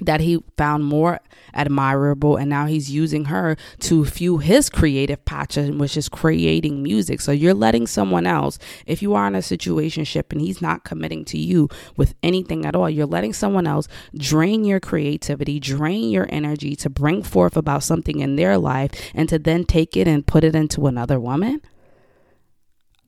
that 0.00 0.20
he 0.20 0.42
found 0.56 0.84
more 0.84 1.20
admirable 1.52 2.36
and 2.36 2.48
now 2.48 2.66
he's 2.66 2.90
using 2.90 3.26
her 3.26 3.56
to 3.80 4.04
fuel 4.04 4.38
his 4.38 4.70
creative 4.70 5.24
passion 5.24 5.78
which 5.78 5.96
is 5.96 6.08
creating 6.08 6.82
music. 6.82 7.20
So 7.20 7.32
you're 7.32 7.54
letting 7.54 7.86
someone 7.86 8.26
else 8.26 8.58
if 8.86 9.02
you 9.02 9.14
are 9.14 9.26
in 9.26 9.34
a 9.34 9.42
situation 9.42 10.04
ship 10.04 10.32
and 10.32 10.40
he's 10.40 10.62
not 10.62 10.84
committing 10.84 11.24
to 11.26 11.38
you 11.38 11.68
with 11.96 12.14
anything 12.22 12.64
at 12.64 12.76
all 12.76 12.88
you're 12.88 13.06
letting 13.06 13.32
someone 13.32 13.66
else 13.66 13.88
drain 14.16 14.64
your 14.64 14.80
creativity 14.80 15.58
drain 15.60 16.10
your 16.10 16.26
energy 16.30 16.76
to 16.76 16.90
bring 16.90 17.22
forth 17.22 17.56
about 17.56 17.82
something 17.82 18.20
in 18.20 18.36
their 18.36 18.58
life 18.58 18.90
and 19.14 19.28
to 19.28 19.38
then 19.38 19.64
take 19.64 19.96
it 19.96 20.06
and 20.06 20.26
put 20.26 20.44
it 20.44 20.54
into 20.54 20.86
another 20.86 21.18
woman? 21.18 21.60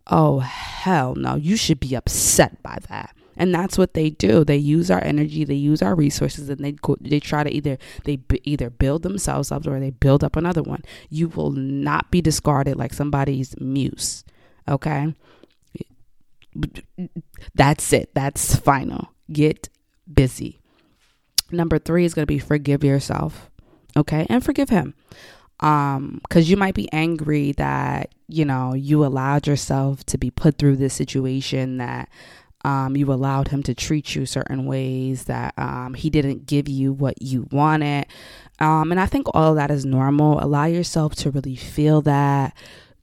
Oh 0.06 0.40
hell 0.40 1.14
no. 1.14 1.37
You 1.37 1.56
should 1.56 1.80
be 1.80 1.94
upset 1.94 2.62
by 2.62 2.78
that 2.88 3.14
and 3.42 3.52
that's 3.52 3.76
what 3.76 3.94
they 3.94 4.08
do. 4.08 4.44
They 4.44 4.56
use 4.56 4.88
our 4.88 5.02
energy 5.02 5.42
they 5.44 5.54
use 5.54 5.82
our 5.82 5.96
resources 5.96 6.49
and 6.49 6.64
they 6.64 6.72
go, 6.72 6.96
they 7.00 7.18
try 7.18 7.42
to 7.42 7.50
either 7.52 7.76
they 8.04 8.14
b- 8.14 8.40
either 8.44 8.70
build 8.70 9.02
themselves 9.02 9.50
up 9.50 9.66
or 9.66 9.80
they 9.80 9.90
build 9.90 10.22
up 10.22 10.37
another 10.37 10.62
one. 10.62 10.82
You 11.11 11.26
will 11.26 11.50
not 11.50 12.12
be 12.12 12.20
discarded 12.20 12.76
like 12.76 12.94
somebody's 12.94 13.58
muse 13.61 14.22
okay? 14.68 15.12
That's 17.52 17.92
it. 17.92 18.14
That's 18.14 18.54
final. 18.54 19.08
Get 19.32 19.68
busy. 20.12 20.61
Number 21.50 21.80
3 21.80 22.04
is 22.04 22.14
going 22.14 22.22
to 22.22 22.26
be 22.32 22.38
forgive 22.38 22.84
yourself 22.84 23.50
okay? 23.96 24.25
And 24.30 24.44
forgive 24.44 24.68
him. 24.68 24.94
Um 25.58 26.20
because 26.22 26.49
you 26.49 26.56
might 26.56 26.75
be 26.76 26.88
angry 26.92 27.52
that 27.52 28.14
you 28.28 28.44
know 28.44 28.72
you 28.72 29.04
allowed 29.04 29.49
yourself 29.49 30.06
to 30.06 30.16
be 30.16 30.30
put 30.30 30.58
through 30.58 30.76
this 30.76 30.94
situation 30.94 31.78
that 31.78 32.08
um, 32.64 32.97
you 32.97 33.12
allowed 33.12 33.49
him 33.49 33.62
to 33.64 33.75
treat 33.75 34.14
you 34.14 34.26
certain 34.26 34.66
ways, 34.66 35.25
that 35.25 35.54
um, 35.59 35.95
he 35.95 36.11
didn't 36.11 36.47
give 36.47 36.69
you 36.69 36.92
what 36.92 37.21
you 37.21 37.49
wanted. 37.50 38.07
Um, 38.61 38.90
and 38.92 39.00
I 39.00 39.07
think 39.07 39.26
all 39.35 39.50
of 39.50 39.57
that 39.57 39.71
is 39.71 39.85
normal. 39.85 40.42
Allow 40.42 40.66
yourself 40.66 41.14
to 41.16 41.31
really 41.31 41.57
feel 41.57 42.02
that, 42.02 42.57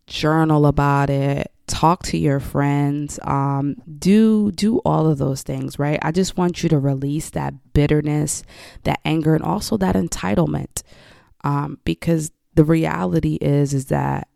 journal 0.08 0.66
about 0.66 1.10
it, 1.10 1.52
talk 1.70 2.02
to 2.02 2.18
your 2.18 2.40
friends 2.40 3.20
um, 3.24 3.76
do 4.00 4.52
do 4.52 4.80
all 4.80 5.08
of 5.08 5.20
those 5.20 5.44
things 5.44 5.78
right 5.78 6.00
i 6.02 6.12
just 6.12 6.36
want 6.36 6.64
you 6.64 6.68
to 6.68 6.80
release 6.80 7.30
that 7.30 7.54
bitterness 7.74 8.44
that 8.84 9.00
anger 9.06 9.36
and 9.36 9.44
also 9.44 9.78
that 9.78 9.96
entitlement 9.96 10.82
um, 11.44 11.78
because 11.86 12.32
the 12.56 12.66
reality 12.66 13.36
is 13.36 13.74
is 13.74 13.86
that 13.86 14.28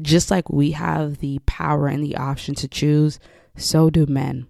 just 0.00 0.30
like 0.30 0.50
we 0.50 0.72
have 0.72 1.18
the 1.18 1.38
power 1.46 1.86
and 1.86 2.02
the 2.02 2.16
option 2.16 2.54
to 2.54 2.66
choose 2.66 3.20
so 3.56 3.88
do 3.88 4.04
men 4.06 4.46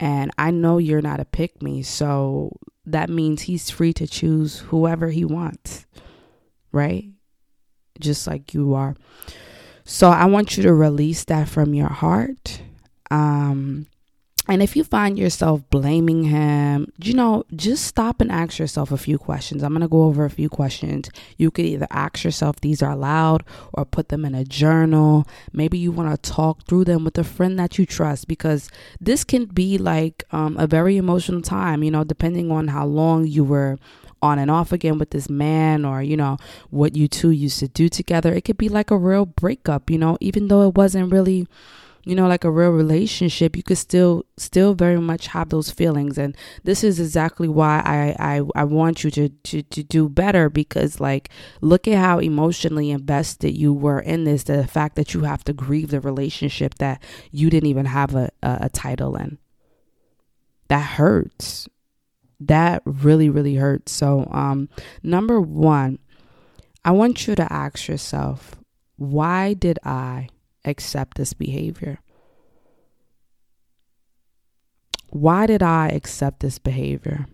and 0.00 0.30
I 0.38 0.52
know 0.52 0.78
you're 0.78 1.02
not 1.02 1.20
a 1.20 1.24
pick 1.24 1.60
me, 1.60 1.82
so 1.82 2.56
that 2.86 3.10
means 3.10 3.42
he's 3.42 3.68
free 3.68 3.92
to 3.94 4.06
choose 4.06 4.60
whoever 4.60 5.08
he 5.08 5.24
wants, 5.24 5.86
right? 6.70 7.04
Just 7.98 8.26
like 8.26 8.54
you 8.54 8.74
are. 8.74 8.94
So 9.84 10.08
I 10.08 10.26
want 10.26 10.56
you 10.56 10.62
to 10.62 10.72
release 10.72 11.24
that 11.24 11.48
from 11.48 11.74
your 11.74 11.88
heart. 11.88 12.62
Um, 13.10 13.86
and 14.48 14.62
if 14.62 14.74
you 14.74 14.82
find 14.82 15.18
yourself 15.18 15.62
blaming 15.68 16.24
him, 16.24 16.90
you 16.96 17.12
know, 17.12 17.44
just 17.54 17.84
stop 17.84 18.22
and 18.22 18.32
ask 18.32 18.58
yourself 18.58 18.90
a 18.90 18.96
few 18.96 19.18
questions. 19.18 19.62
I'm 19.62 19.72
going 19.72 19.82
to 19.82 19.88
go 19.88 20.04
over 20.04 20.24
a 20.24 20.30
few 20.30 20.48
questions. 20.48 21.10
You 21.36 21.50
could 21.50 21.66
either 21.66 21.86
ask 21.90 22.24
yourself 22.24 22.56
these 22.60 22.82
are 22.82 22.96
loud 22.96 23.44
or 23.74 23.84
put 23.84 24.08
them 24.08 24.24
in 24.24 24.34
a 24.34 24.44
journal. 24.44 25.28
Maybe 25.52 25.76
you 25.76 25.92
want 25.92 26.10
to 26.10 26.30
talk 26.30 26.64
through 26.64 26.84
them 26.84 27.04
with 27.04 27.18
a 27.18 27.24
friend 27.24 27.58
that 27.58 27.78
you 27.78 27.84
trust 27.84 28.26
because 28.26 28.70
this 28.98 29.22
can 29.22 29.44
be 29.44 29.76
like 29.76 30.24
um, 30.32 30.56
a 30.56 30.66
very 30.66 30.96
emotional 30.96 31.42
time, 31.42 31.84
you 31.84 31.90
know, 31.90 32.04
depending 32.04 32.50
on 32.50 32.68
how 32.68 32.86
long 32.86 33.26
you 33.26 33.44
were 33.44 33.78
on 34.22 34.38
and 34.38 34.50
off 34.50 34.72
again 34.72 34.98
with 34.98 35.10
this 35.10 35.28
man 35.30 35.84
or 35.84 36.02
you 36.02 36.16
know 36.16 36.36
what 36.70 36.96
you 36.96 37.06
two 37.06 37.30
used 37.30 37.60
to 37.60 37.68
do 37.68 37.88
together 37.88 38.34
it 38.34 38.40
could 38.40 38.58
be 38.58 38.68
like 38.68 38.90
a 38.90 38.96
real 38.96 39.24
breakup 39.24 39.88
you 39.88 39.96
know 39.96 40.18
even 40.20 40.48
though 40.48 40.66
it 40.66 40.74
wasn't 40.74 41.12
really 41.12 41.46
you 42.08 42.14
know 42.14 42.26
like 42.26 42.44
a 42.44 42.50
real 42.50 42.70
relationship 42.70 43.54
you 43.54 43.62
could 43.62 43.76
still 43.76 44.24
still 44.38 44.72
very 44.72 44.98
much 44.98 45.26
have 45.26 45.50
those 45.50 45.70
feelings. 45.70 46.16
And 46.16 46.34
this 46.64 46.82
is 46.82 46.98
exactly 46.98 47.48
why 47.48 47.82
i 47.84 48.16
i, 48.18 48.42
I 48.54 48.64
want 48.64 49.04
you 49.04 49.10
to, 49.10 49.28
to 49.28 49.62
to 49.62 49.82
do 49.82 50.08
better 50.08 50.48
because 50.48 51.00
like 51.00 51.28
look 51.60 51.86
at 51.86 51.98
how 51.98 52.18
emotionally 52.18 52.90
invested 52.90 53.50
you 53.58 53.74
were 53.74 54.00
in 54.00 54.24
this 54.24 54.44
the 54.44 54.66
fact 54.66 54.96
that 54.96 55.12
you 55.12 55.24
have 55.24 55.44
to 55.44 55.52
grieve 55.52 55.90
the 55.90 56.00
relationship 56.00 56.76
that 56.76 57.02
you 57.30 57.50
didn't 57.50 57.68
even 57.68 57.84
have 57.84 58.14
a, 58.14 58.30
a, 58.42 58.58
a 58.62 58.68
title 58.70 59.14
in. 59.14 59.36
That 60.68 60.96
hurts. 60.96 61.68
That 62.40 62.80
really 62.86 63.28
really 63.28 63.56
hurts. 63.56 63.92
So 63.92 64.26
um 64.32 64.70
number 65.02 65.42
one 65.42 65.98
i 66.86 66.90
want 66.90 67.26
you 67.26 67.34
to 67.34 67.52
ask 67.52 67.86
yourself 67.86 68.54
why 68.96 69.52
did 69.52 69.78
i 69.84 70.28
accept 70.64 71.16
this 71.16 71.32
behavior? 71.32 72.00
Why 75.10 75.46
did 75.46 75.62
I 75.62 75.88
accept 75.88 76.40
this 76.40 76.58
behavior? 76.58 77.26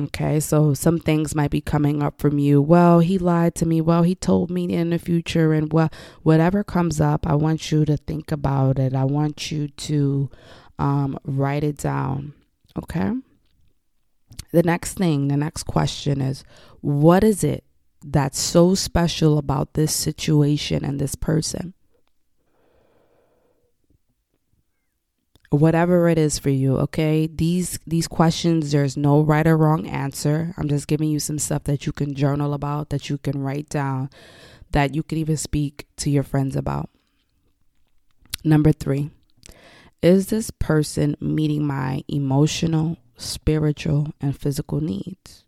Okay, 0.00 0.40
so 0.40 0.72
some 0.72 0.98
things 0.98 1.34
might 1.34 1.50
be 1.50 1.60
coming 1.60 2.02
up 2.02 2.20
from 2.20 2.38
you. 2.38 2.62
Well, 2.62 3.00
he 3.00 3.18
lied 3.18 3.54
to 3.56 3.66
me. 3.66 3.82
Well, 3.82 4.02
he 4.02 4.14
told 4.14 4.50
me 4.50 4.72
in 4.72 4.90
the 4.90 4.98
future. 4.98 5.52
And 5.52 5.70
well, 5.72 5.90
whatever 6.22 6.64
comes 6.64 7.00
up, 7.00 7.26
I 7.26 7.34
want 7.34 7.70
you 7.70 7.84
to 7.84 7.98
think 7.98 8.32
about 8.32 8.78
it. 8.78 8.94
I 8.94 9.04
want 9.04 9.50
you 9.50 9.68
to 9.68 10.30
um, 10.78 11.18
write 11.24 11.64
it 11.64 11.76
down. 11.76 12.32
Okay? 12.78 13.12
The 14.52 14.62
next 14.62 14.94
thing, 14.94 15.28
the 15.28 15.36
next 15.36 15.64
question 15.64 16.20
is 16.20 16.44
what 16.80 17.22
is 17.22 17.44
it 17.44 17.64
that's 18.04 18.38
so 18.38 18.74
special 18.74 19.38
about 19.38 19.74
this 19.74 19.94
situation 19.94 20.84
and 20.84 21.00
this 21.00 21.14
person? 21.14 21.74
whatever 25.50 26.08
it 26.08 26.16
is 26.16 26.38
for 26.38 26.50
you 26.50 26.78
okay? 26.78 27.26
These 27.26 27.78
these 27.86 28.08
questions 28.08 28.72
there's 28.72 28.96
no 28.96 29.20
right 29.20 29.46
or 29.46 29.56
wrong 29.56 29.86
answer. 29.86 30.54
I'm 30.56 30.68
just 30.68 30.86
giving 30.86 31.10
you 31.10 31.18
some 31.18 31.38
stuff 31.38 31.64
that 31.64 31.86
you 31.86 31.92
can 31.92 32.14
journal 32.14 32.54
about 32.54 32.90
that 32.90 33.10
you 33.10 33.18
can 33.18 33.42
write 33.42 33.68
down 33.68 34.10
that 34.72 34.94
you 34.94 35.02
can 35.02 35.18
even 35.18 35.36
speak 35.36 35.86
to 35.96 36.10
your 36.10 36.22
friends 36.22 36.54
about. 36.54 36.88
Number 38.44 38.72
3 38.72 39.10
is 40.00 40.28
this 40.28 40.50
person 40.50 41.16
meeting 41.20 41.66
my 41.66 42.04
emotional 42.08 42.96
spiritual 43.16 44.14
and 44.20 44.38
physical 44.38 44.80
needs? 44.80 45.44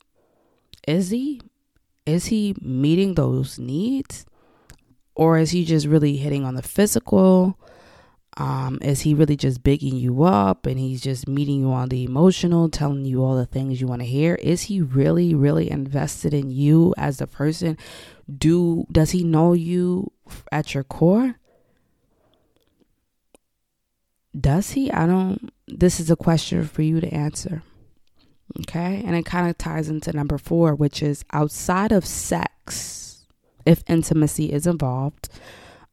Is 0.86 1.10
he 1.10 1.40
is 2.06 2.26
he 2.26 2.54
meeting 2.60 3.14
those 3.14 3.58
needs 3.58 4.26
or 5.14 5.38
is 5.38 5.50
he 5.50 5.64
just 5.64 5.86
really 5.86 6.16
hitting 6.16 6.44
on 6.44 6.54
the 6.54 6.62
physical 6.62 7.58
um, 8.38 8.78
is 8.80 9.02
he 9.02 9.12
really 9.12 9.36
just 9.36 9.62
bigging 9.62 9.96
you 9.96 10.22
up 10.22 10.64
and 10.64 10.78
he's 10.78 11.02
just 11.02 11.28
meeting 11.28 11.60
you 11.60 11.70
on 11.70 11.90
the 11.90 12.04
emotional, 12.04 12.70
telling 12.70 13.04
you 13.04 13.22
all 13.22 13.36
the 13.36 13.44
things 13.44 13.80
you 13.80 13.86
want 13.86 14.00
to 14.00 14.08
hear? 14.08 14.36
Is 14.36 14.62
he 14.62 14.80
really, 14.80 15.34
really 15.34 15.70
invested 15.70 16.32
in 16.32 16.50
you 16.50 16.94
as 16.96 17.20
a 17.20 17.26
person? 17.26 17.76
Do 18.34 18.86
does 18.90 19.10
he 19.10 19.22
know 19.22 19.52
you 19.52 20.12
at 20.50 20.72
your 20.72 20.84
core? 20.84 21.36
Does 24.38 24.70
he? 24.70 24.90
I 24.90 25.06
don't. 25.06 25.52
This 25.68 26.00
is 26.00 26.10
a 26.10 26.16
question 26.16 26.66
for 26.66 26.80
you 26.80 27.00
to 27.00 27.12
answer. 27.12 27.62
Okay, 28.60 29.02
and 29.04 29.16
it 29.16 29.24
kind 29.24 29.48
of 29.48 29.56
ties 29.56 29.88
into 29.88 30.12
number 30.12 30.36
four, 30.36 30.74
which 30.74 31.02
is 31.02 31.24
outside 31.32 31.90
of 31.90 32.04
sex, 32.04 33.26
if 33.64 33.82
intimacy 33.88 34.52
is 34.52 34.66
involved 34.66 35.28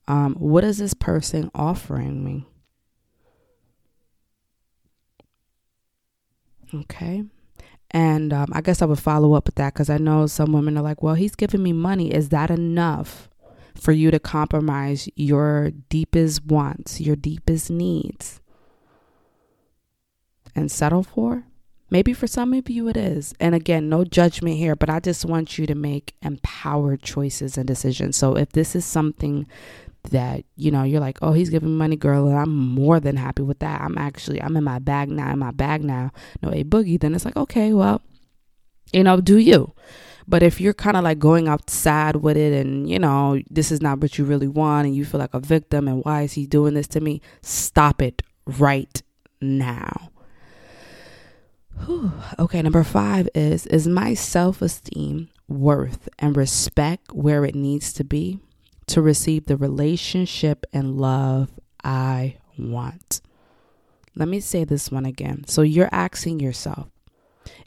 um, 0.10 0.34
what 0.40 0.64
is 0.64 0.80
this 0.80 0.96
person 0.96 1.52
offering 1.54 2.26
me? 2.26 2.48
Okay. 6.74 7.24
And 7.92 8.34
um, 8.34 8.48
I 8.52 8.62
guess 8.62 8.82
I 8.82 8.86
would 8.86 9.00
follow 9.00 9.34
up 9.34 9.46
with 9.46 9.56
that 9.56 9.74
because 9.74 9.90
I 9.90 9.98
know 9.98 10.26
some 10.26 10.52
women 10.52 10.78
are 10.78 10.84
like, 10.84 11.04
well, 11.04 11.14
he's 11.14 11.36
giving 11.36 11.62
me 11.62 11.74
money. 11.74 12.12
Is 12.12 12.30
that 12.30 12.50
enough 12.50 13.30
for 13.76 13.92
you 13.92 14.10
to 14.10 14.20
compromise 14.20 15.08
your 15.16 15.72
deepest 15.90 16.44
wants, 16.46 17.00
your 17.00 17.16
deepest 17.16 17.70
needs, 17.70 18.42
and 20.56 20.72
settle 20.72 21.04
for? 21.04 21.44
Maybe 21.90 22.14
for 22.14 22.28
some 22.28 22.54
of 22.54 22.70
you 22.70 22.88
it 22.88 22.98
is. 22.98 23.34
And 23.40 23.56
again, 23.56 23.90
no 23.90 24.04
judgment 24.04 24.58
here, 24.58 24.76
but 24.76 24.90
I 24.90 25.00
just 25.00 25.26
want 25.26 25.58
you 25.58 25.66
to 25.66 25.76
make 25.76 26.16
empowered 26.22 27.02
choices 27.02 27.58
and 27.58 27.68
decisions. 27.68 28.16
So 28.16 28.38
if 28.38 28.52
this 28.52 28.76
is 28.76 28.86
something 28.86 29.48
that 30.12 30.44
you 30.56 30.72
know 30.72 30.84
you're 30.84 31.02
like 31.02 31.20
oh 31.22 31.34
he's 31.34 31.50
giving 31.50 31.70
me 31.70 31.76
money 31.76 31.96
girl 31.96 32.28
and 32.28 32.40
i'm 32.40 32.56
more 32.56 33.00
than 33.00 33.18
happy 33.18 33.42
with 33.42 33.60
that 33.60 33.82
i'm 33.82 33.98
actually 33.98 34.42
i'm 34.42 34.56
in 34.56 34.64
my 34.64 34.80
bag 34.80 35.10
now 35.10 35.30
in 35.32 35.38
my 35.38 35.52
bag 35.52 35.84
now 35.84 36.10
no 36.42 36.50
a 36.52 36.64
boogie 36.64 37.00
then 37.00 37.14
it's 37.14 37.26
like 37.26 37.36
okay 37.36 37.74
well 37.74 38.02
you 38.94 39.04
know 39.04 39.20
do 39.20 39.38
you 39.38 39.74
but 40.28 40.42
if 40.42 40.62
you're 40.62 40.74
kind 40.74 40.96
of 40.96 41.04
like 41.04 41.20
going 41.20 41.48
outside 41.48 42.16
with 42.18 42.38
it 42.38 42.54
and 42.54 42.90
you 42.90 42.98
know 42.98 43.40
this 43.50 43.72
is 43.72 43.82
not 43.82 44.00
what 44.00 44.18
you 44.18 44.24
really 44.24 44.48
want 44.48 44.88
and 44.88 44.96
you 44.96 45.04
feel 45.04 45.20
like 45.20 45.34
a 45.34 45.40
victim 45.40 45.88
and 45.88 46.04
why 46.06 46.22
is 46.22 46.34
he 46.34 46.46
doing 46.46 46.76
this 46.76 46.88
to 46.88 47.02
me 47.02 47.22
stop 47.42 48.02
it 48.02 48.22
right 48.46 49.04
now 49.42 50.10
Whew. 51.86 52.12
okay 52.38 52.62
number 52.62 52.84
five 52.84 53.30
is 53.34 53.66
is 53.68 53.88
my 53.88 54.14
self-esteem 54.14 55.30
worth 55.48 56.10
and 56.20 56.36
respect 56.36 57.14
where 57.14 57.46
it 57.46 57.56
needs 57.56 57.94
to 57.94 58.04
be 58.04 58.40
to 58.88 59.02
receive 59.02 59.46
the 59.46 59.58
relationship 59.58 60.66
and 60.74 60.98
love 60.98 61.50
I 61.84 62.38
want. 62.58 63.22
Let 64.16 64.28
me 64.28 64.40
say 64.40 64.64
this 64.64 64.92
one 64.92 65.06
again. 65.06 65.46
So 65.48 65.62
you're 65.62 65.90
asking 65.92 66.40
yourself, 66.40 66.88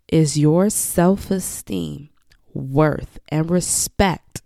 is 0.08 0.38
your 0.38 0.68
self 0.68 1.30
esteem, 1.30 2.10
worth, 2.52 3.18
and 3.28 3.50
respect 3.50 4.41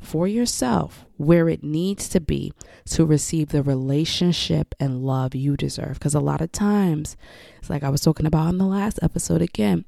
for 0.00 0.28
yourself 0.28 1.04
where 1.16 1.48
it 1.48 1.62
needs 1.62 2.08
to 2.08 2.20
be 2.20 2.52
to 2.86 3.04
receive 3.04 3.48
the 3.48 3.62
relationship 3.62 4.74
and 4.78 5.02
love 5.02 5.34
you 5.34 5.56
deserve? 5.56 5.94
Because 5.94 6.14
a 6.14 6.20
lot 6.20 6.40
of 6.40 6.52
times, 6.52 7.16
it's 7.58 7.70
like 7.70 7.82
I 7.82 7.88
was 7.88 8.00
talking 8.00 8.26
about 8.26 8.48
in 8.48 8.58
the 8.58 8.64
last 8.64 8.98
episode 9.02 9.42
again, 9.42 9.84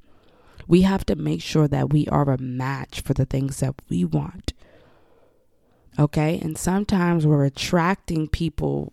we 0.66 0.82
have 0.82 1.04
to 1.06 1.16
make 1.16 1.42
sure 1.42 1.66
that 1.68 1.92
we 1.92 2.06
are 2.08 2.30
a 2.30 2.38
match 2.38 3.00
for 3.00 3.14
the 3.14 3.24
things 3.24 3.60
that 3.60 3.74
we 3.88 4.04
want. 4.04 4.52
Okay. 5.98 6.38
And 6.40 6.56
sometimes 6.56 7.26
we're 7.26 7.44
attracting 7.44 8.28
people 8.28 8.92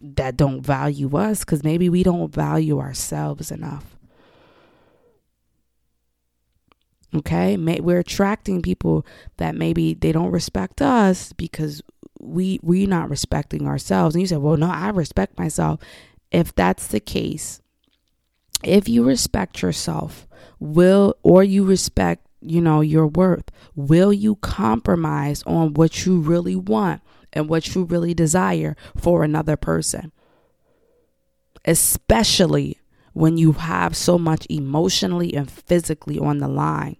that 0.00 0.36
don't 0.36 0.62
value 0.62 1.16
us 1.16 1.40
because 1.40 1.62
maybe 1.62 1.88
we 1.88 2.02
don't 2.02 2.32
value 2.32 2.78
ourselves 2.78 3.50
enough. 3.50 3.97
Okay. 7.14 7.56
We're 7.56 8.00
attracting 8.00 8.62
people 8.62 9.06
that 9.38 9.54
maybe 9.54 9.94
they 9.94 10.12
don't 10.12 10.30
respect 10.30 10.82
us 10.82 11.32
because 11.32 11.82
we 12.20 12.60
we're 12.62 12.88
not 12.88 13.10
respecting 13.10 13.66
ourselves. 13.66 14.14
And 14.14 14.20
you 14.22 14.28
say, 14.28 14.36
well, 14.36 14.56
no, 14.56 14.70
I 14.70 14.90
respect 14.90 15.38
myself. 15.38 15.80
If 16.30 16.54
that's 16.54 16.88
the 16.88 17.00
case, 17.00 17.62
if 18.62 18.88
you 18.88 19.04
respect 19.04 19.62
yourself, 19.62 20.26
will 20.58 21.16
or 21.22 21.42
you 21.42 21.64
respect 21.64 22.28
you 22.40 22.60
know, 22.60 22.80
your 22.80 23.06
worth? 23.06 23.50
Will 23.74 24.12
you 24.12 24.36
compromise 24.36 25.42
on 25.46 25.74
what 25.74 26.06
you 26.06 26.20
really 26.20 26.56
want 26.56 27.02
and 27.32 27.48
what 27.48 27.74
you 27.74 27.84
really 27.84 28.14
desire 28.14 28.76
for 28.96 29.24
another 29.24 29.56
person? 29.56 30.12
Especially 31.64 32.77
when 33.18 33.36
you 33.36 33.52
have 33.52 33.96
so 33.96 34.16
much 34.16 34.46
emotionally 34.48 35.34
and 35.34 35.50
physically 35.50 36.18
on 36.18 36.38
the 36.38 36.46
line. 36.46 36.96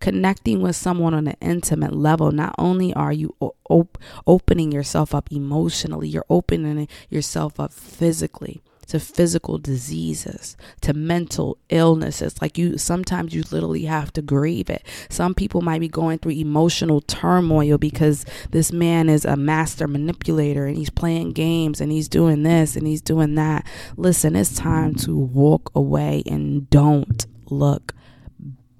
Connecting 0.00 0.60
with 0.60 0.76
someone 0.76 1.14
on 1.14 1.26
an 1.26 1.36
intimate 1.40 1.94
level, 1.94 2.30
not 2.30 2.54
only 2.58 2.92
are 2.94 3.12
you 3.12 3.34
op- 3.68 3.98
opening 4.26 4.70
yourself 4.70 5.14
up 5.14 5.32
emotionally, 5.32 6.08
you're 6.08 6.26
opening 6.28 6.86
yourself 7.08 7.58
up 7.58 7.72
physically 7.72 8.60
to 8.92 9.00
physical 9.00 9.56
diseases, 9.56 10.54
to 10.82 10.92
mental 10.92 11.56
illnesses. 11.70 12.42
Like 12.42 12.58
you, 12.58 12.76
sometimes 12.76 13.34
you 13.34 13.42
literally 13.50 13.86
have 13.86 14.12
to 14.12 14.20
grieve 14.20 14.68
it. 14.68 14.84
Some 15.08 15.34
people 15.34 15.62
might 15.62 15.78
be 15.78 15.88
going 15.88 16.18
through 16.18 16.32
emotional 16.32 17.00
turmoil 17.00 17.78
because 17.78 18.26
this 18.50 18.70
man 18.70 19.08
is 19.08 19.24
a 19.24 19.34
master 19.34 19.88
manipulator 19.88 20.66
and 20.66 20.76
he's 20.76 20.90
playing 20.90 21.32
games 21.32 21.80
and 21.80 21.90
he's 21.90 22.06
doing 22.06 22.42
this 22.42 22.76
and 22.76 22.86
he's 22.86 23.00
doing 23.00 23.34
that. 23.36 23.66
Listen, 23.96 24.36
it's 24.36 24.54
time 24.54 24.94
to 24.96 25.16
walk 25.16 25.70
away 25.74 26.22
and 26.26 26.68
don't 26.68 27.24
look 27.48 27.94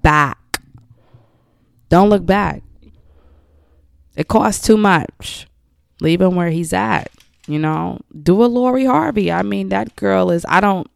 back. 0.03 0.61
Don't 1.89 2.11
look 2.11 2.27
back. 2.27 2.61
It 4.15 4.27
costs 4.27 4.63
too 4.63 4.77
much. 4.77 5.47
Leave 6.01 6.21
him 6.21 6.35
where 6.35 6.51
he's 6.51 6.71
at. 6.71 7.09
You 7.47 7.59
know, 7.59 7.99
do 8.21 8.43
a 8.43 8.47
Lori 8.47 8.85
Harvey. 8.85 9.31
I 9.31 9.41
mean, 9.41 9.69
that 9.69 9.95
girl 9.95 10.31
is, 10.31 10.45
I 10.47 10.61
don't, 10.61 10.89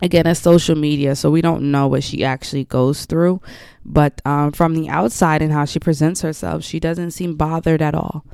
again, 0.00 0.26
it's 0.26 0.40
social 0.40 0.74
media, 0.74 1.14
so 1.14 1.30
we 1.30 1.42
don't 1.42 1.70
know 1.70 1.86
what 1.86 2.02
she 2.02 2.24
actually 2.24 2.64
goes 2.64 3.04
through. 3.04 3.42
But 3.84 4.22
um, 4.24 4.52
from 4.52 4.74
the 4.74 4.88
outside 4.88 5.42
and 5.42 5.52
how 5.52 5.66
she 5.66 5.78
presents 5.78 6.22
herself, 6.22 6.64
she 6.64 6.80
doesn't 6.80 7.10
seem 7.10 7.36
bothered 7.36 7.82
at 7.82 7.94
all. 7.94 8.24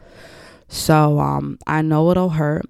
So 0.68 1.18
um, 1.18 1.59
I 1.66 1.83
know 1.83 2.11
it'll 2.11 2.31
hurt. 2.31 2.64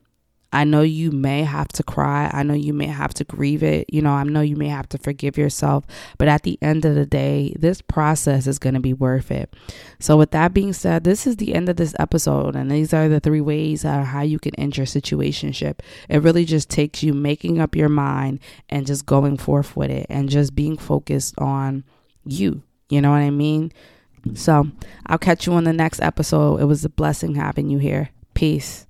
I 0.52 0.64
know 0.64 0.82
you 0.82 1.10
may 1.10 1.44
have 1.44 1.68
to 1.68 1.82
cry. 1.82 2.30
I 2.32 2.42
know 2.42 2.54
you 2.54 2.74
may 2.74 2.86
have 2.86 3.14
to 3.14 3.24
grieve 3.24 3.62
it. 3.62 3.86
You 3.92 4.02
know, 4.02 4.10
I 4.10 4.22
know 4.24 4.42
you 4.42 4.56
may 4.56 4.68
have 4.68 4.88
to 4.90 4.98
forgive 4.98 5.38
yourself. 5.38 5.86
But 6.18 6.28
at 6.28 6.42
the 6.42 6.58
end 6.60 6.84
of 6.84 6.94
the 6.94 7.06
day, 7.06 7.56
this 7.58 7.80
process 7.80 8.46
is 8.46 8.58
going 8.58 8.74
to 8.74 8.80
be 8.80 8.92
worth 8.92 9.30
it. 9.30 9.54
So, 9.98 10.16
with 10.16 10.30
that 10.32 10.52
being 10.52 10.74
said, 10.74 11.04
this 11.04 11.26
is 11.26 11.36
the 11.36 11.54
end 11.54 11.70
of 11.70 11.76
this 11.76 11.94
episode. 11.98 12.54
And 12.54 12.70
these 12.70 12.92
are 12.92 13.08
the 13.08 13.20
three 13.20 13.40
ways 13.40 13.82
how 13.82 14.22
you 14.22 14.38
can 14.38 14.54
end 14.56 14.76
your 14.76 14.86
situationship. 14.86 15.80
It 16.08 16.22
really 16.22 16.44
just 16.44 16.68
takes 16.68 17.02
you 17.02 17.14
making 17.14 17.58
up 17.58 17.74
your 17.74 17.88
mind 17.88 18.40
and 18.68 18.86
just 18.86 19.06
going 19.06 19.38
forth 19.38 19.74
with 19.76 19.90
it 19.90 20.06
and 20.10 20.28
just 20.28 20.54
being 20.54 20.76
focused 20.76 21.34
on 21.38 21.84
you. 22.24 22.62
You 22.90 23.00
know 23.00 23.10
what 23.10 23.16
I 23.18 23.30
mean? 23.30 23.72
So, 24.34 24.68
I'll 25.06 25.18
catch 25.18 25.46
you 25.46 25.54
on 25.54 25.64
the 25.64 25.72
next 25.72 26.00
episode. 26.00 26.60
It 26.60 26.66
was 26.66 26.84
a 26.84 26.90
blessing 26.90 27.36
having 27.36 27.70
you 27.70 27.78
here. 27.78 28.10
Peace. 28.34 28.86